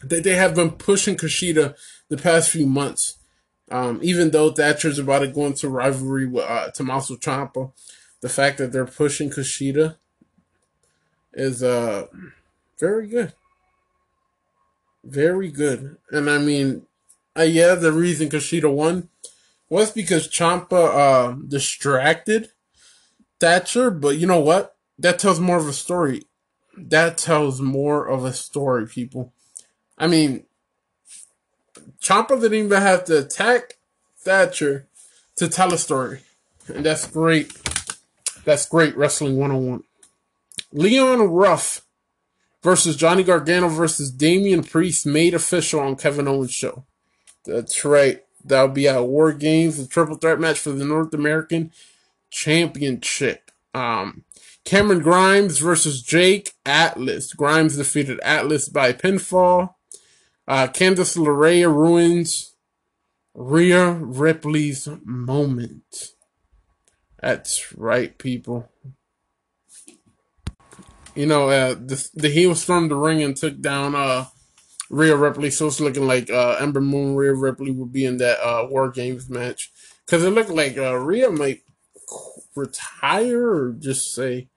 [0.04, 1.76] that they have been pushing Kushida
[2.10, 3.18] the past few months.
[3.72, 7.72] Um, even though Thatcher's about to go into rivalry with uh, Tommaso Ciampa,
[8.22, 9.98] the fact that they're pushing Kushida
[11.34, 12.08] is uh
[12.80, 13.34] very good.
[15.06, 15.98] Very good.
[16.10, 16.88] And I mean,
[17.38, 19.10] uh, yeah, the reason Kushida won
[19.70, 22.50] was because Ciampa uh, distracted
[23.40, 24.76] Thatcher, but you know what?
[24.98, 26.24] That tells more of a story.
[26.76, 29.34] That tells more of a story, people.
[29.98, 30.46] I mean,
[32.02, 33.78] Ciampa didn't even have to attack
[34.18, 34.88] Thatcher
[35.36, 36.22] to tell a story.
[36.68, 37.54] And that's great.
[38.44, 39.84] That's great wrestling 101.
[40.72, 41.85] Leon Ruff
[42.66, 46.84] versus Johnny Gargano versus Damian Priest made official on Kevin Owens' show.
[47.46, 48.24] That's right.
[48.44, 51.72] That'll be at War Games, the triple threat match for the North American
[52.32, 53.52] Championship.
[53.76, 54.24] Um,
[54.64, 57.34] Cameron Grimes versus Jake Atlas.
[57.34, 59.76] Grimes defeated Atlas by pinfall.
[60.48, 62.56] Uh, Candice LeRae ruins
[63.36, 66.14] Rhea Ripley's moment.
[67.22, 68.70] That's right, people.
[71.16, 74.26] You know, uh, the, the heel stormed the ring and took down uh,
[74.90, 75.50] Rhea Ripley.
[75.50, 78.92] So it's looking like uh, Ember Moon, Rhea Ripley will be in that uh, War
[78.92, 79.72] Games match.
[80.06, 81.62] Because it looked like uh, Rhea might
[82.56, 84.50] retire or just say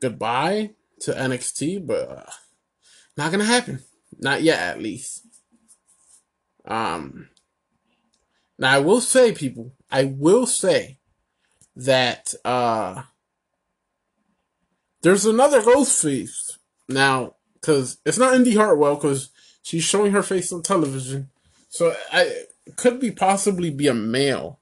[0.00, 0.70] goodbye
[1.00, 2.30] to NXT, but uh,
[3.16, 3.80] not going to happen.
[4.18, 5.26] Not yet, at least.
[6.64, 7.28] Um,
[8.58, 10.98] now I will say, people, I will say
[11.76, 13.02] that uh,
[15.02, 19.30] there's another ghost face now because it's not Indi Hartwell because
[19.62, 21.30] she's showing her face on television,
[21.68, 22.44] so I
[22.76, 24.58] could be possibly be a male.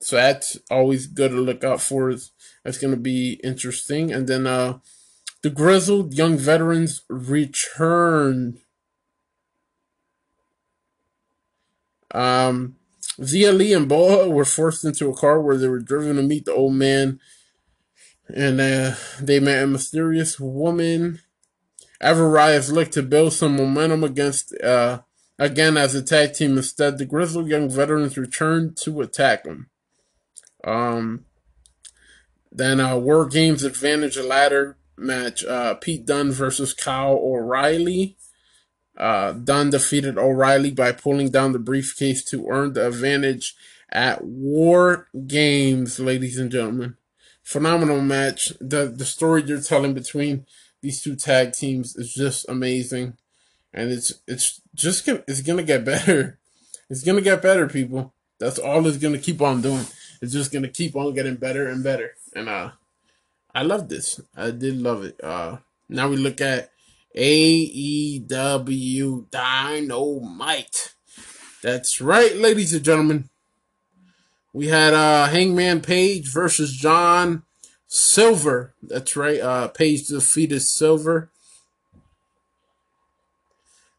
[0.00, 2.14] So that's always good to look out for.
[2.62, 4.12] That's going to be interesting.
[4.12, 4.78] And then uh,
[5.42, 8.58] the grizzled young veterans return.
[12.14, 12.76] Um,
[13.18, 16.44] Xia Li and Boa were forced into a car where they were driven to meet
[16.44, 17.18] the old man,
[18.32, 21.20] and uh, they met a mysterious woman.
[22.00, 25.00] Ever-Rise looked to build some momentum against uh,
[25.38, 26.56] again as a tag team.
[26.56, 29.70] Instead, the grizzled young veterans returned to attack them.
[30.64, 31.24] Um,
[32.50, 38.16] then uh, War Games Advantage ladder match: uh, Pete Dunne versus Kyle O'Reilly.
[38.96, 43.54] Uh, defeated O'Reilly by pulling down the briefcase to earn the advantage
[43.90, 46.96] at War Games, ladies and gentlemen.
[47.46, 48.52] Phenomenal match.
[48.60, 50.46] The the story you're telling between
[50.82, 53.16] these two tag teams is just amazing,
[53.72, 56.40] and it's it's just it's gonna get better.
[56.88, 58.14] It's gonna get better, people.
[58.38, 59.86] That's all it's gonna keep on doing.
[60.22, 62.14] It's just gonna keep on getting better and better.
[62.32, 62.70] And uh,
[63.52, 64.20] I love this.
[64.36, 65.18] I did love it.
[65.20, 65.56] Uh,
[65.88, 66.70] now we look at
[67.16, 68.30] AEW
[69.32, 70.94] Dynamite.
[71.60, 73.28] That's right, ladies and gentlemen.
[74.56, 77.42] We had uh, Hangman Page versus John
[77.88, 78.72] Silver.
[78.82, 79.38] That's right.
[79.38, 81.28] Uh, Page defeated Silver.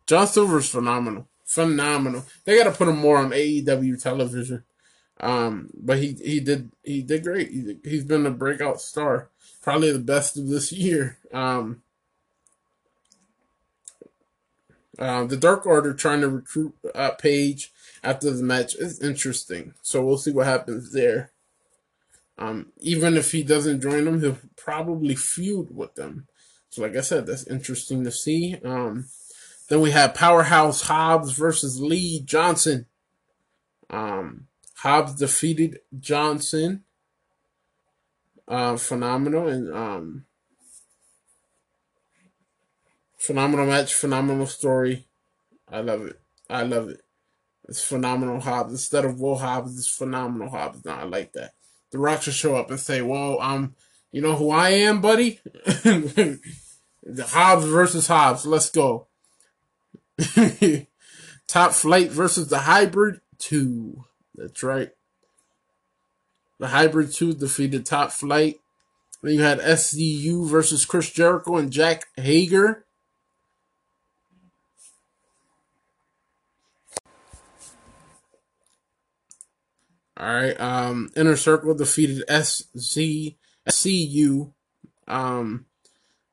[0.08, 1.28] John Silver's phenomenal.
[1.46, 2.26] Phenomenal.
[2.44, 4.64] They got to put him more on AEW television.
[5.20, 7.52] Um, but he he did he did great.
[7.52, 9.30] He, he's been a breakout star,
[9.62, 11.20] probably the best of this year.
[11.32, 11.84] Um,
[14.98, 17.72] uh, the Dark Order trying to recruit uh, Page
[18.04, 19.74] after the match is interesting.
[19.82, 21.32] So we'll see what happens there.
[22.38, 26.28] Um, even if he doesn't join them, he'll probably feud with them.
[26.70, 28.58] So, like I said, that's interesting to see.
[28.64, 29.08] Um,
[29.70, 32.86] then we have Powerhouse Hobbs versus Lee Johnson.
[33.90, 36.84] Um, Hobbs defeated Johnson.
[38.48, 40.26] Uh, phenomenal and um,
[43.18, 45.08] phenomenal match, phenomenal story.
[45.70, 46.20] I love it.
[46.50, 47.02] I love it.
[47.68, 48.72] It's phenomenal Hobbs.
[48.72, 50.86] Instead of Will Hobbs, it's phenomenal Hobbs.
[50.86, 51.54] Now I like that.
[51.92, 53.76] The Rock should show up and say, "Well, um,
[54.12, 55.40] you know who I am, buddy?
[55.66, 56.40] the
[57.20, 58.46] Hobbs versus Hobbs.
[58.46, 59.08] Let's go."
[61.48, 64.06] Top Flight versus the Hybrid Two.
[64.36, 64.92] That's right.
[66.60, 68.60] The Hybrid 2 defeated Top Flight.
[69.22, 72.86] Then you had SCU versus Chris Jericho and Jake Hager.
[80.20, 80.60] All right.
[80.60, 83.36] Um, Inner Circle defeated SZ
[83.70, 84.54] SCU.
[85.08, 85.66] Um,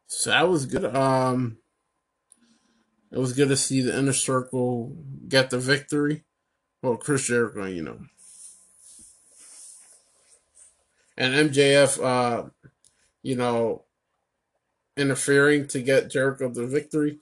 [0.06, 0.84] so that was good.
[0.96, 1.58] Um,
[3.12, 4.96] it was good to see the Inner Circle
[5.28, 6.24] get the victory.
[6.82, 7.98] Well, Chris Jericho, you know,
[11.16, 12.48] and MJF, uh,
[13.22, 13.84] you know,
[14.96, 17.18] interfering to get Jericho the victory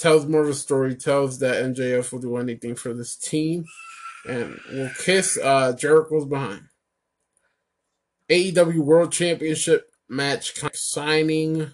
[0.00, 0.94] tells more of a story.
[0.94, 3.66] Tells that MJF will do anything for this team,
[4.26, 6.62] and will kiss uh, Jericho's behind.
[8.28, 11.72] AEW World Championship match signing.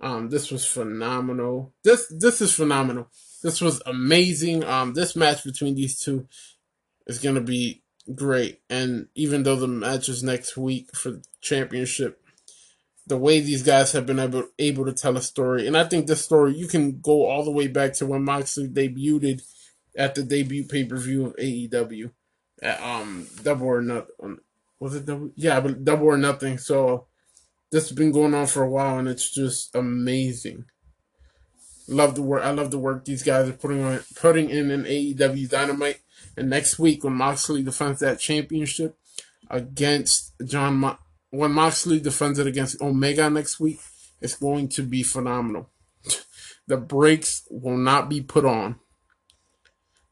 [0.00, 1.74] Um, this was phenomenal.
[1.84, 3.10] This this is phenomenal.
[3.42, 4.64] This was amazing.
[4.64, 6.26] Um, this match between these two
[7.06, 7.82] is gonna be
[8.14, 8.60] great.
[8.68, 12.20] And even though the match is next week for the championship,
[13.06, 16.06] the way these guys have been able able to tell a story, and I think
[16.06, 19.42] this story you can go all the way back to when Moxley debuted
[20.00, 22.10] at the debut pay per view of AEW,
[22.82, 24.38] um, Double or Nothing.
[24.80, 25.30] Was it double?
[25.36, 26.56] Yeah, but Double or Nothing.
[26.56, 27.06] So
[27.70, 30.64] this has been going on for a while, and it's just amazing.
[31.86, 32.42] Love the work.
[32.42, 36.00] I love the work these guys are putting on, putting in an AEW Dynamite.
[36.36, 38.96] And next week, when Moxley defends that championship
[39.50, 40.98] against Jon, Mo-
[41.30, 43.80] when Moxley defends it against Omega next week,
[44.22, 45.68] it's going to be phenomenal.
[46.66, 48.76] the brakes will not be put on.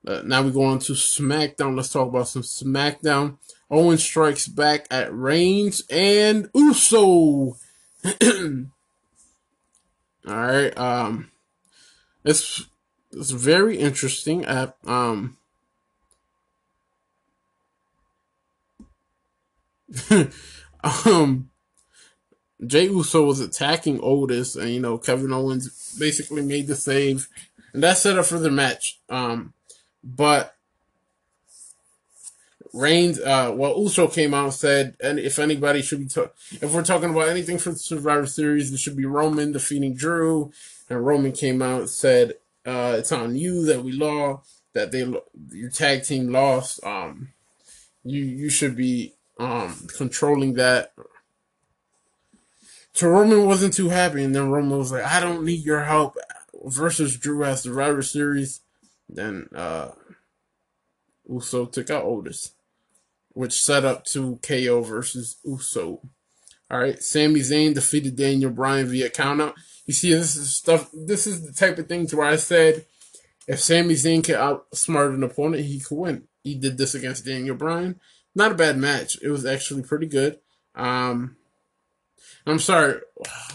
[0.09, 1.77] Uh, now we go on to SmackDown.
[1.77, 3.37] Let's talk about some SmackDown.
[3.71, 7.59] Owen strikes back at Reigns and Uso.
[10.27, 10.79] All right.
[10.79, 11.31] Um,
[12.25, 12.65] it's
[13.13, 14.47] it's very interesting.
[14.47, 15.37] At um,
[21.05, 21.51] um,
[22.67, 27.29] Jey Uso was attacking Otis, and you know Kevin Owens basically made the save,
[27.75, 29.01] and that set up for the match.
[29.11, 29.53] Um,
[30.03, 30.55] but
[32.73, 36.23] Reigns, uh, well, Uso came out and said, and if anybody should be,
[36.61, 40.53] if we're talking about anything for the Survivor Series, it should be Roman defeating Drew.
[40.91, 42.35] And Roman came out and said,
[42.67, 45.11] uh, it's on you that we lost, that they,
[45.51, 46.85] your tag team lost.
[46.85, 47.33] Um,
[48.05, 50.93] you, you should be, um, controlling that.
[52.93, 56.17] So Roman wasn't too happy, and then Roman was like, I don't need your help
[56.65, 58.61] versus Drew as Survivor Series.
[59.09, 59.93] Then, uh,
[61.29, 62.53] Uso took out Otis
[63.39, 66.01] which set up to KO versus Uso.
[66.69, 69.55] All right, Sami Zayn defeated Daniel Bryan via countout.
[69.87, 70.91] You see, this is stuff.
[70.93, 72.85] This is the type of things where I said,
[73.47, 76.25] if Sami Zayn can outsmart an opponent, he could win.
[76.43, 78.01] He did this against Daniel Bryan.
[78.35, 79.17] Not a bad match.
[79.23, 80.41] It was actually pretty good.
[80.75, 81.37] Um,
[82.51, 83.01] I'm sorry,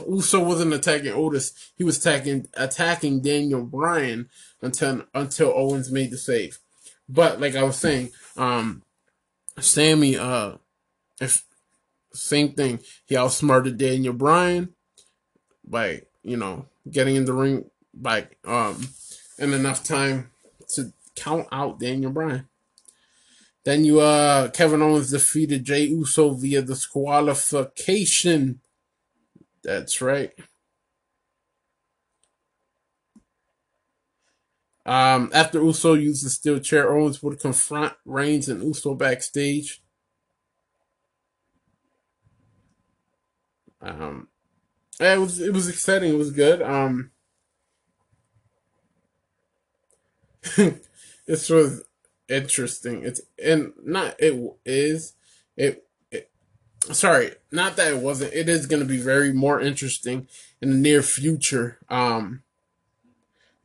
[0.07, 1.71] Uso wasn't attacking Otis.
[1.75, 4.29] He was attacking attacking Daniel Bryan
[4.61, 6.59] until until Owens made the save.
[7.07, 8.83] But like I was saying, um,
[9.59, 10.53] Sami, uh,
[11.19, 11.43] if
[12.13, 14.73] same thing, he outsmarted Daniel Bryan
[15.65, 18.89] by you know getting in the ring by um
[19.37, 20.31] in enough time
[20.69, 22.47] to count out Daniel Bryan.
[23.63, 28.59] Then you uh Kevin Owens defeated Jey Uso via disqualification.
[29.63, 30.31] That's right.
[34.85, 39.81] Um, after Uso used the steel chair, Owens would confront Reigns and Uso backstage.
[43.81, 44.27] Um,
[44.99, 46.13] it was it was exciting.
[46.13, 46.61] It was good.
[46.61, 47.11] Um,
[51.27, 51.83] this was
[52.29, 53.03] interesting.
[53.03, 54.33] It's and not it
[54.65, 55.13] is
[55.57, 55.82] it, it.
[56.91, 58.33] Sorry, not that it wasn't.
[58.33, 60.27] It is going to be very more interesting
[60.61, 61.79] in the near future.
[61.89, 62.43] Um,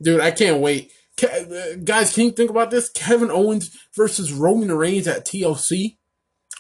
[0.01, 0.93] dude, I can't wait
[1.85, 2.89] guys, can you think about this?
[2.91, 5.97] Kevin Owens versus Roman Reigns at TLC.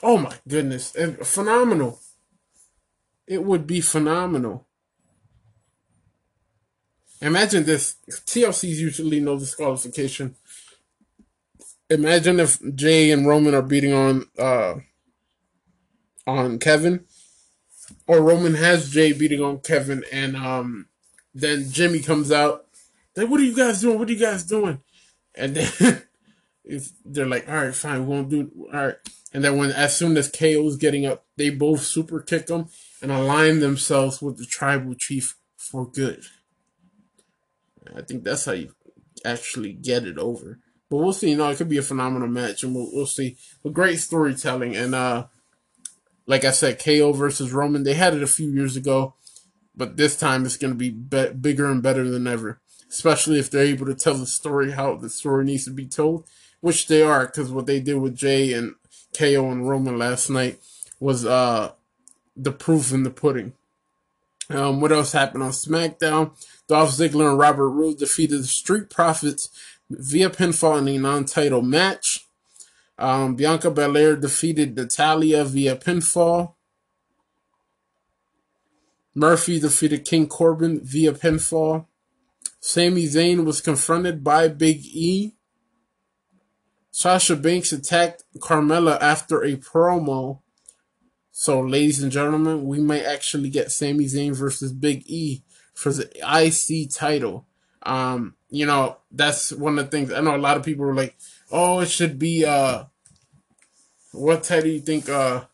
[0.03, 2.01] Oh my goodness, phenomenal!
[3.27, 4.67] It would be phenomenal.
[7.21, 7.97] Imagine this.
[8.09, 10.37] TLC's usually no disqualification.
[11.91, 14.75] Imagine if Jey and Roman are beating on uh
[16.29, 17.05] on Kevin,
[18.07, 20.87] or Roman has Jey beating on Kevin, and um
[21.35, 22.67] then Jimmy comes out
[23.19, 23.99] like, what are you guys doing?
[23.99, 24.81] What are you guys doing?
[25.35, 26.03] And then
[26.65, 28.97] if they're like, all right, fine, we won't do all right.
[29.33, 32.69] And then when as soon as KO's getting up, they both super kick him
[33.03, 36.23] and align themselves with the tribal chief for good.
[37.95, 38.73] I think that's how you
[39.25, 40.61] actually get it over.
[40.89, 41.31] But we'll see.
[41.31, 43.37] You know, it could be a phenomenal match, and we'll, we'll see.
[43.63, 45.27] But great storytelling, and uh,
[46.29, 47.83] like I said, KO versus Roman.
[47.83, 49.15] They had it a few years ago,
[49.75, 53.51] but this time it's going to be, be bigger and better than ever especially if
[53.51, 56.27] they're able to tell the story how the story needs to be told,
[56.61, 58.75] which they are, because what they did with Jey and
[59.17, 60.59] KO and Roman last night
[61.01, 61.73] was uh
[62.37, 63.53] the proof in the pudding.
[64.51, 66.31] Um, what else happened on SmackDown?
[66.69, 69.51] Dolph Ziggler and Robert Roode defeated the Street Profits
[69.91, 72.27] via pinfall in a non-title match.
[72.99, 76.55] Um, Bianca Belair defeated Natalya via pinfall.
[79.15, 81.87] Murphy defeated King Corbin via pinfall.
[82.61, 85.35] Sami Zayn was confronted by Big E.
[86.91, 90.41] Sasha Banks attacked Carmella after a promo.
[91.31, 96.11] So, ladies and gentlemen, we might actually get Sami Zayn versus Big E for the
[96.25, 97.47] IC title.
[97.85, 100.13] Um, you know, that's one of the things.
[100.13, 101.17] I know a lot of people are like,
[101.51, 102.85] "Oh, it should be uh,
[104.13, 105.45] what title do you think uh,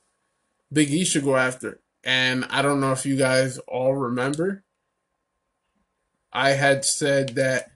[0.73, 4.65] Big E should go after?" And I don't know if you guys all remember.
[6.33, 7.71] I had said that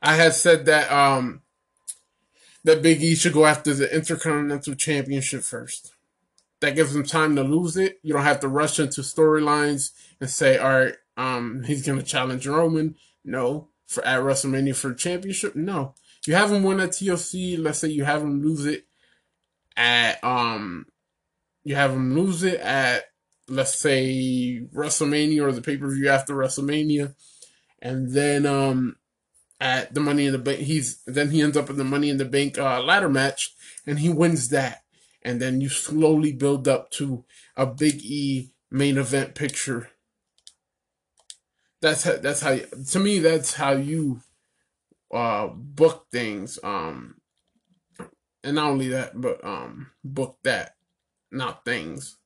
[0.00, 1.42] I had said that um
[2.64, 5.92] that Big E should go after the Intercontinental Championship first.
[6.60, 7.98] That gives him time to lose it.
[8.02, 12.46] You don't have to rush into storylines and say, all right, um, he's gonna challenge
[12.46, 12.96] Roman.
[13.24, 13.69] No.
[13.90, 15.56] For at WrestleMania for championship?
[15.56, 15.94] No.
[16.24, 18.86] You have him win at TLC, let's say you have him lose it
[19.76, 20.86] at um
[21.64, 23.04] you have him lose it at
[23.48, 27.16] let's say WrestleMania or the pay per view after WrestleMania,
[27.82, 28.96] and then um
[29.60, 32.16] at the Money in the Bank, he's then he ends up in the Money in
[32.16, 34.84] the Bank uh, ladder match, and he wins that,
[35.22, 37.24] and then you slowly build up to
[37.56, 39.90] a Big E main event picture.
[41.80, 44.20] That's how, that's how to me that's how you
[45.12, 47.16] uh book things um
[48.42, 50.76] and not only that but um book that
[51.30, 52.18] not things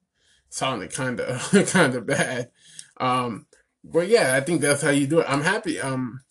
[0.51, 2.51] sounded kind of kind of bad.
[2.99, 3.47] Um,
[3.85, 5.27] but yeah, I think that's how you do it.
[5.29, 5.81] I'm happy.
[5.81, 6.23] Um,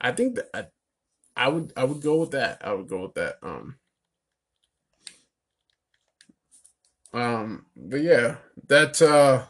[0.00, 0.66] I think that I,
[1.36, 2.60] I would I would go with that.
[2.66, 3.38] I would go with that.
[3.42, 3.78] Um,
[7.12, 8.36] um, but yeah,
[8.68, 9.44] that uh,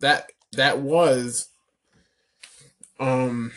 [0.00, 1.48] that that was
[3.00, 3.52] um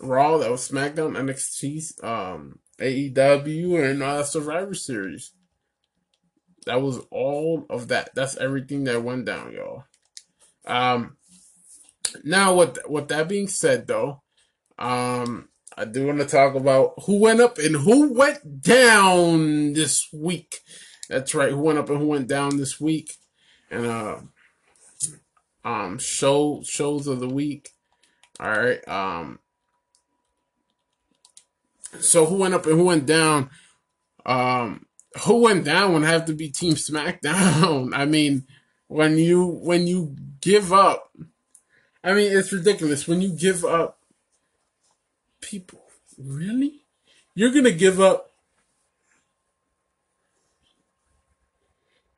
[0.00, 5.32] Raw, that was SmackDown, NXT, um, AEW, and uh, Survivor Series.
[6.66, 8.10] That was all of that.
[8.14, 9.84] That's everything that went down, y'all.
[10.66, 11.16] Um,
[12.22, 14.22] now, with with that being said, though,
[14.78, 20.08] um, I do want to talk about who went up and who went down this
[20.12, 20.60] week.
[21.08, 23.14] That's right, who went up and who went down this week,
[23.70, 24.18] and uh,
[25.64, 27.70] um, show shows of the week.
[28.38, 29.40] All right, um,
[31.98, 33.50] so who went up and who went down?
[34.24, 34.86] Um,
[35.22, 37.90] who went down would have to be Team SmackDown.
[37.94, 38.46] I mean,
[38.86, 41.12] when you when you give up,
[42.02, 43.98] I mean it's ridiculous when you give up
[45.44, 45.82] people.
[46.18, 46.82] Really,
[47.34, 48.32] you're gonna give up?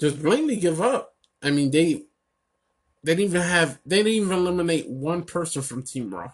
[0.01, 1.15] Just blatantly give up.
[1.43, 2.05] I mean they
[3.03, 6.33] they didn't even have they didn't even eliminate one person from Team Raw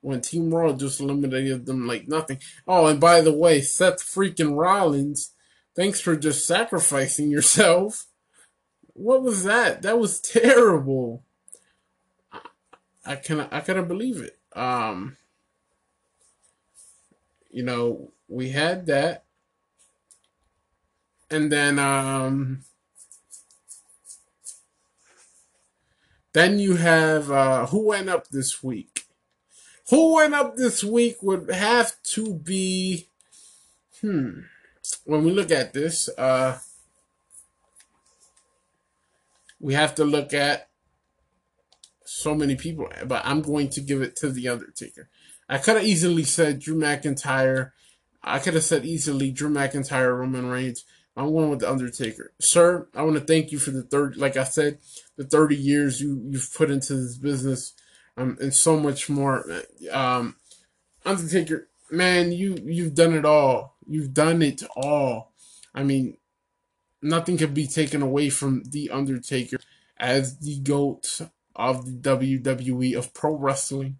[0.00, 2.38] when Team Raw just eliminated them like nothing.
[2.66, 5.32] Oh, and by the way, Seth freaking Rollins,
[5.74, 8.06] thanks for just sacrificing yourself.
[8.92, 9.82] What was that?
[9.82, 11.24] That was terrible.
[13.04, 14.38] I cannot I cannot believe it.
[14.54, 15.16] Um
[17.56, 19.24] you know, we had that.
[21.30, 22.64] And then um
[26.34, 29.06] then you have uh who went up this week?
[29.88, 33.08] Who went up this week would have to be,
[34.02, 34.40] hmm,
[35.04, 36.58] when we look at this, uh,
[39.60, 40.68] we have to look at
[42.04, 45.08] so many people, but I'm going to give it to The Undertaker.
[45.48, 47.72] I could have easily said Drew McIntyre.
[48.22, 50.84] I could have said easily Drew McIntyre, Roman Reigns.
[51.16, 52.32] I'm going with The Undertaker.
[52.40, 54.78] Sir, I want to thank you for the third, like I said,
[55.16, 57.72] the 30 years you, you've put into this business
[58.16, 59.44] um, and so much more.
[59.90, 60.36] Um,
[61.04, 63.76] Undertaker, man, you you've done it all.
[63.86, 65.32] You've done it all.
[65.74, 66.16] I mean,
[67.00, 69.58] nothing could be taken away from the Undertaker
[69.98, 71.20] as the goat
[71.54, 73.98] of the WWE of pro wrestling.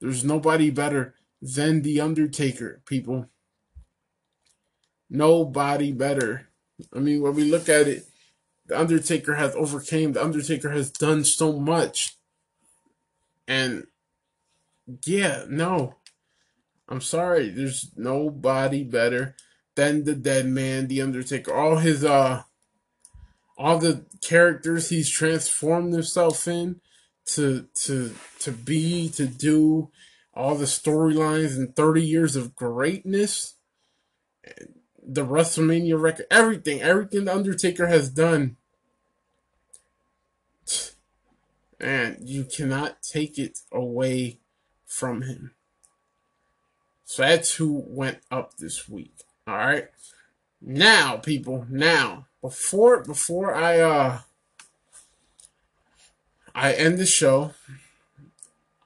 [0.00, 3.26] There's nobody better than the Undertaker, people.
[5.08, 6.48] Nobody better.
[6.94, 8.06] I mean, when we look at it,
[8.66, 10.12] the Undertaker has overcame.
[10.12, 12.16] The Undertaker has done so much.
[13.48, 13.86] And
[15.04, 15.96] yeah, no.
[16.88, 17.50] I'm sorry.
[17.50, 19.34] There's nobody better
[19.74, 21.52] than the dead man, the Undertaker.
[21.52, 22.42] All his uh
[23.58, 26.80] all the characters he's transformed himself in
[27.26, 29.90] to to to be to do
[30.34, 33.54] all the storylines and 30 years of greatness
[35.02, 38.56] the WrestleMania record everything everything the Undertaker has done.
[41.80, 44.40] And you cannot take it away
[44.86, 45.54] from him.
[47.04, 49.14] So that's who went up this week.
[49.46, 49.88] All right.
[50.60, 54.18] Now people now before before I uh
[56.60, 57.54] I end the show.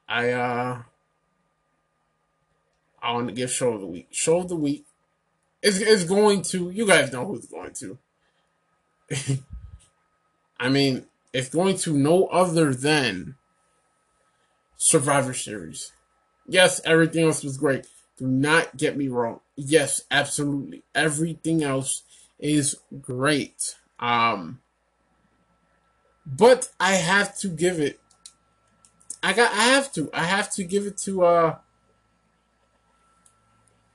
[0.07, 0.83] I uh
[3.03, 4.07] I want to give show of the week.
[4.11, 4.85] Show of the week
[5.61, 7.97] is is going to you guys know who's going to.
[10.57, 13.35] I mean, it's going to no other than
[14.77, 15.91] Survivor Series.
[16.47, 17.87] Yes, everything else was great.
[18.17, 19.41] Do not get me wrong.
[19.57, 20.83] Yes, absolutely.
[20.95, 22.03] Everything else
[22.39, 23.75] is great.
[23.99, 24.61] Um
[26.25, 27.99] but I have to give it.
[29.21, 29.51] I got.
[29.53, 30.09] I have to.
[30.13, 31.55] I have to give it to uh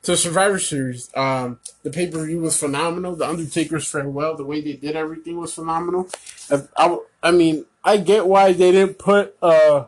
[0.03, 1.11] to Survivor Series.
[1.15, 3.17] Um, the pay per view was phenomenal.
[3.17, 6.09] The Undertaker's farewell, the way they did everything was phenomenal.
[6.51, 9.85] I, I, I mean, I get why they didn't put uh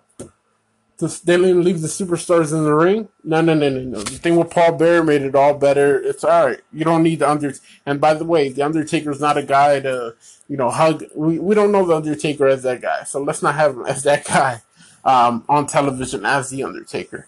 [1.09, 3.09] they didn't leave the superstars in the ring.
[3.25, 3.99] No, no, no, no, no.
[4.01, 6.01] The thing with Paul Bearer made it all better.
[6.01, 6.61] It's all right.
[6.73, 7.53] You don't need the Under.
[7.87, 10.15] And by the way, the Undertaker's not a guy to,
[10.49, 11.05] you know, hug.
[11.15, 14.03] We we don't know the Undertaker as that guy, so let's not have him as
[14.05, 14.63] that guy
[15.05, 17.27] um, on television as the Undertaker.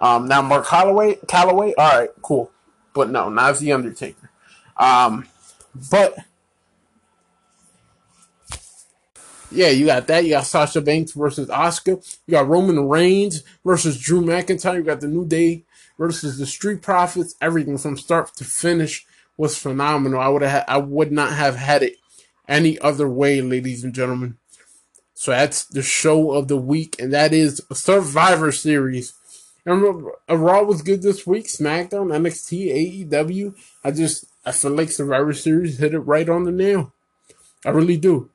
[0.00, 2.50] Um, now Mark Holloway, Calaway, all right, cool,
[2.92, 4.30] but no, not as the Undertaker.
[4.76, 5.28] Um,
[5.90, 6.16] but
[9.52, 10.24] Yeah, you got that.
[10.24, 12.18] You got Sasha Banks versus Asuka.
[12.26, 14.76] You got Roman Reigns versus Drew McIntyre.
[14.76, 15.64] You got the New Day
[15.98, 17.34] versus the Street Profits.
[17.40, 19.06] Everything from start to finish
[19.36, 20.20] was phenomenal.
[20.20, 21.96] I would have, I would not have had it
[22.48, 24.38] any other way, ladies and gentlemen.
[25.14, 29.14] So that's the show of the week, and that is Survivor Series.
[29.64, 31.46] And uh, Raw was good this week.
[31.46, 33.54] SmackDown, NXT, AEW.
[33.84, 36.92] I just I feel like Survivor Series hit it right on the nail.
[37.64, 38.30] I really do.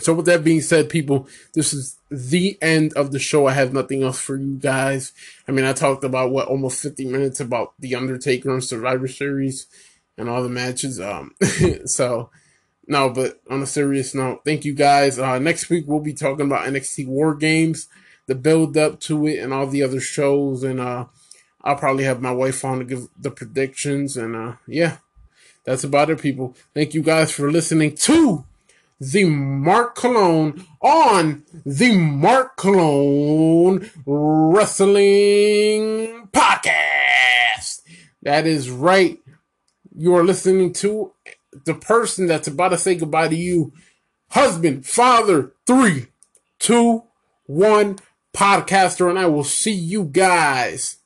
[0.00, 3.46] So with that being said, people, this is the end of the show.
[3.46, 5.12] I have nothing else for you guys.
[5.46, 9.66] I mean, I talked about what almost 50 minutes about the Undertaker and Survivor Series
[10.16, 11.00] and all the matches.
[11.00, 11.34] Um,
[11.86, 12.30] so
[12.86, 15.18] no, but on a serious note, thank you guys.
[15.18, 17.88] Uh, next week we'll be talking about NXT War Games,
[18.26, 20.64] the build up to it, and all the other shows.
[20.64, 21.06] And uh,
[21.62, 24.16] I'll probably have my wife on to give the predictions.
[24.16, 24.98] And uh, yeah,
[25.64, 26.56] that's about it, people.
[26.74, 28.44] Thank you guys for listening to
[29.00, 34.98] the Mark Cologne on the Mark Cologne Wrestling
[36.32, 37.80] Podcast.
[38.22, 39.18] That is right.
[39.96, 41.12] You are listening to
[41.64, 43.72] the person that's about to say goodbye to you.
[44.30, 46.06] Husband, father, three,
[46.58, 47.04] two,
[47.46, 47.98] one,
[48.34, 50.98] podcaster, and I will see you guys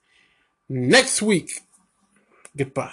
[0.69, 1.63] next week.
[2.57, 2.93] Goodbye.